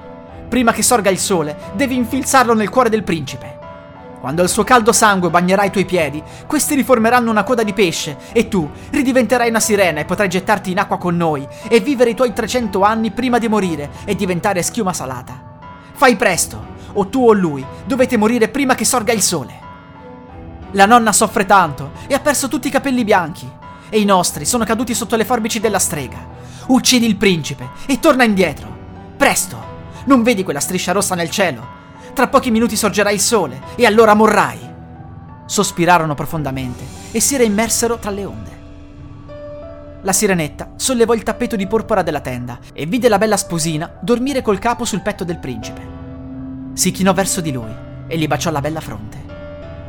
[0.50, 3.58] Prima che sorga il sole, devi infilzarlo nel cuore del principe.
[4.20, 8.18] Quando il suo caldo sangue bagnerà i tuoi piedi, questi riformeranno una coda di pesce
[8.34, 12.16] e tu ridiventerai una sirena e potrai gettarti in acqua con noi e vivere i
[12.16, 15.60] tuoi 300 anni prima di morire e diventare schiuma salata.
[15.93, 19.68] Fai presto, o tu o lui dovete morire prima che sorga il sole.
[20.72, 23.50] La nonna soffre tanto e ha perso tutti i capelli bianchi
[23.88, 26.18] e i nostri sono caduti sotto le forbici della strega.
[26.68, 28.68] Uccidi il principe e torna indietro.
[29.16, 29.79] Presto!
[30.06, 31.78] Non vedi quella striscia rossa nel cielo?
[32.14, 34.60] Tra pochi minuti sorgerà il sole e allora morrai.
[35.45, 38.58] Sospirarono profondamente e si reimmersero tra le onde.
[40.02, 44.41] La sirenetta sollevò il tappeto di porpora della tenda e vide la bella sposina dormire
[44.41, 45.88] col capo sul petto del principe.
[46.74, 47.74] Si chinò verso di lui
[48.08, 49.18] e gli baciò la bella fronte.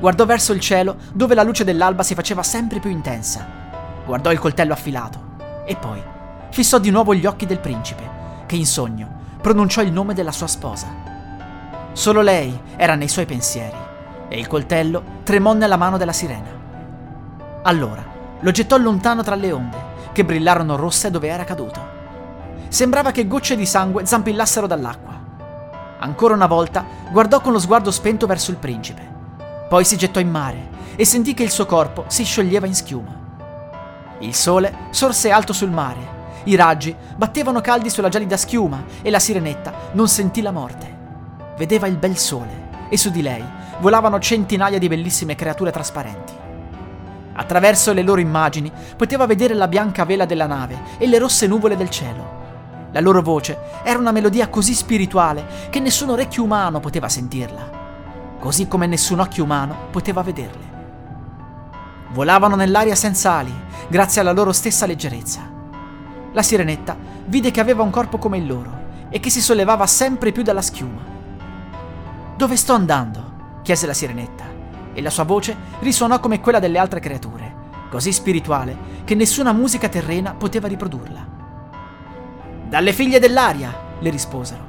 [0.00, 3.46] Guardò verso il cielo dove la luce dell'alba si faceva sempre più intensa.
[4.04, 6.02] Guardò il coltello affilato e poi
[6.50, 8.02] fissò di nuovo gli occhi del principe,
[8.46, 10.86] che in sogno pronunciò il nome della sua sposa.
[11.92, 13.76] Solo lei era nei suoi pensieri
[14.28, 16.48] e il coltello tremò nella mano della sirena.
[17.62, 18.04] Allora
[18.38, 19.76] lo gettò lontano tra le onde,
[20.12, 21.98] che brillarono rosse dove era caduto.
[22.68, 25.18] Sembrava che gocce di sangue zampillassero dall'acqua.
[25.98, 29.18] Ancora una volta guardò con lo sguardo spento verso il principe.
[29.68, 33.18] Poi si gettò in mare e sentì che il suo corpo si scioglieva in schiuma.
[34.20, 39.18] Il sole sorse alto sul mare, i raggi battevano caldi sulla gelida schiuma e la
[39.18, 40.98] sirenetta non sentì la morte
[41.60, 43.44] vedeva il bel sole e su di lei
[43.80, 46.32] volavano centinaia di bellissime creature trasparenti.
[47.34, 51.76] Attraverso le loro immagini poteva vedere la bianca vela della nave e le rosse nuvole
[51.76, 52.38] del cielo.
[52.92, 57.70] La loro voce era una melodia così spirituale che nessun orecchio umano poteva sentirla,
[58.38, 60.68] così come nessun occhio umano poteva vederle.
[62.12, 63.54] Volavano nell'aria senza ali,
[63.88, 65.59] grazie alla loro stessa leggerezza.
[66.32, 70.32] La sirenetta vide che aveva un corpo come il loro e che si sollevava sempre
[70.32, 71.00] più dalla schiuma.
[72.36, 73.38] Dove sto andando?
[73.62, 74.44] chiese la sirenetta,
[74.92, 77.54] e la sua voce risuonò come quella delle altre creature,
[77.90, 81.26] così spirituale che nessuna musica terrena poteva riprodurla.
[82.68, 84.68] Dalle figlie dell'aria, le risposero.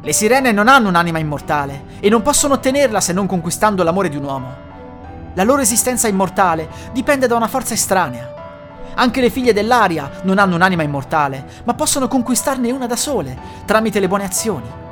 [0.00, 4.16] Le sirene non hanno un'anima immortale e non possono ottenerla se non conquistando l'amore di
[4.16, 4.56] un uomo.
[5.34, 8.33] La loro esistenza immortale dipende da una forza estranea.
[8.96, 13.98] Anche le figlie dell'aria non hanno un'anima immortale, ma possono conquistarne una da sole, tramite
[13.98, 14.82] le buone azioni.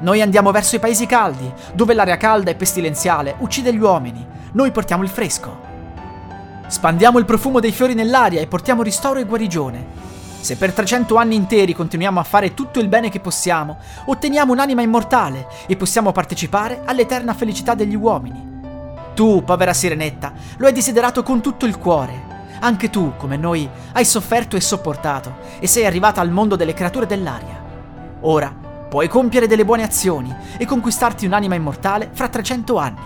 [0.00, 4.26] Noi andiamo verso i paesi caldi, dove l'aria calda e pestilenziale uccide gli uomini.
[4.52, 5.72] Noi portiamo il fresco.
[6.66, 10.02] Spandiamo il profumo dei fiori nell'aria e portiamo ristoro e guarigione.
[10.40, 14.82] Se per 300 anni interi continuiamo a fare tutto il bene che possiamo, otteniamo un'anima
[14.82, 18.52] immortale e possiamo partecipare all'eterna felicità degli uomini.
[19.14, 22.33] Tu, povera sirenetta, lo hai desiderato con tutto il cuore.
[22.60, 27.06] Anche tu, come noi, hai sofferto e sopportato e sei arrivata al mondo delle creature
[27.06, 27.62] dell'aria.
[28.20, 28.54] Ora
[28.88, 33.00] puoi compiere delle buone azioni e conquistarti un'anima immortale fra 300 anni.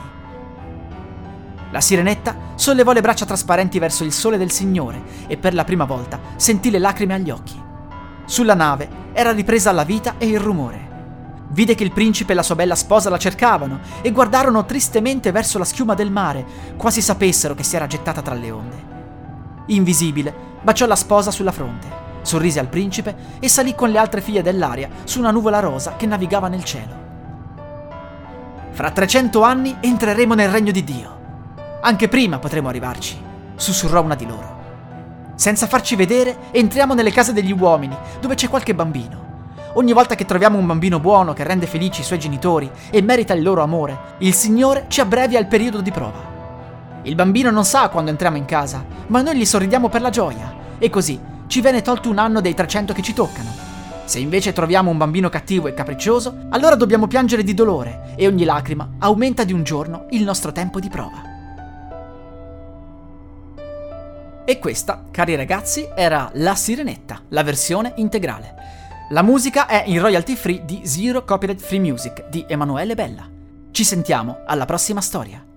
[1.71, 5.85] La sirenetta sollevò le braccia trasparenti verso il sole del Signore e per la prima
[5.85, 7.61] volta sentì le lacrime agli occhi.
[8.25, 10.87] Sulla nave era ripresa la vita e il rumore.
[11.51, 15.59] Vide che il principe e la sua bella sposa la cercavano e guardarono tristemente verso
[15.59, 16.45] la schiuma del mare,
[16.77, 18.98] quasi sapessero che si era gettata tra le onde.
[19.69, 21.99] Invisibile, baciò la sposa sulla fronte
[22.29, 26.07] sorrise al principe e salì con le altre figlie dell'aria su una nuvola rosa che
[26.07, 27.07] navigava nel cielo.
[28.71, 31.17] Fra 300 anni entreremo nel regno di Dio.
[31.81, 33.19] Anche prima potremo arrivarci,
[33.57, 34.57] sussurrò una di loro.
[35.35, 39.27] Senza farci vedere, entriamo nelle case degli uomini, dove c'è qualche bambino.
[39.75, 43.35] Ogni volta che troviamo un bambino buono che rende felici i suoi genitori e merita
[43.35, 46.38] il loro amore, il Signore ci abbrevia il periodo di prova.
[47.03, 50.55] Il bambino non sa quando entriamo in casa, ma noi gli sorridiamo per la gioia,
[50.79, 53.67] e così ci viene tolto un anno dei 300 che ci toccano.
[54.05, 58.45] Se invece troviamo un bambino cattivo e capriccioso, allora dobbiamo piangere di dolore e ogni
[58.45, 61.23] lacrima aumenta di un giorno il nostro tempo di prova.
[64.45, 68.55] E questa, cari ragazzi, era La Sirenetta, la versione integrale.
[69.11, 73.29] La musica è in royalty free di Zero Copyright Free Music di Emanuele Bella.
[73.71, 75.48] Ci sentiamo alla prossima storia.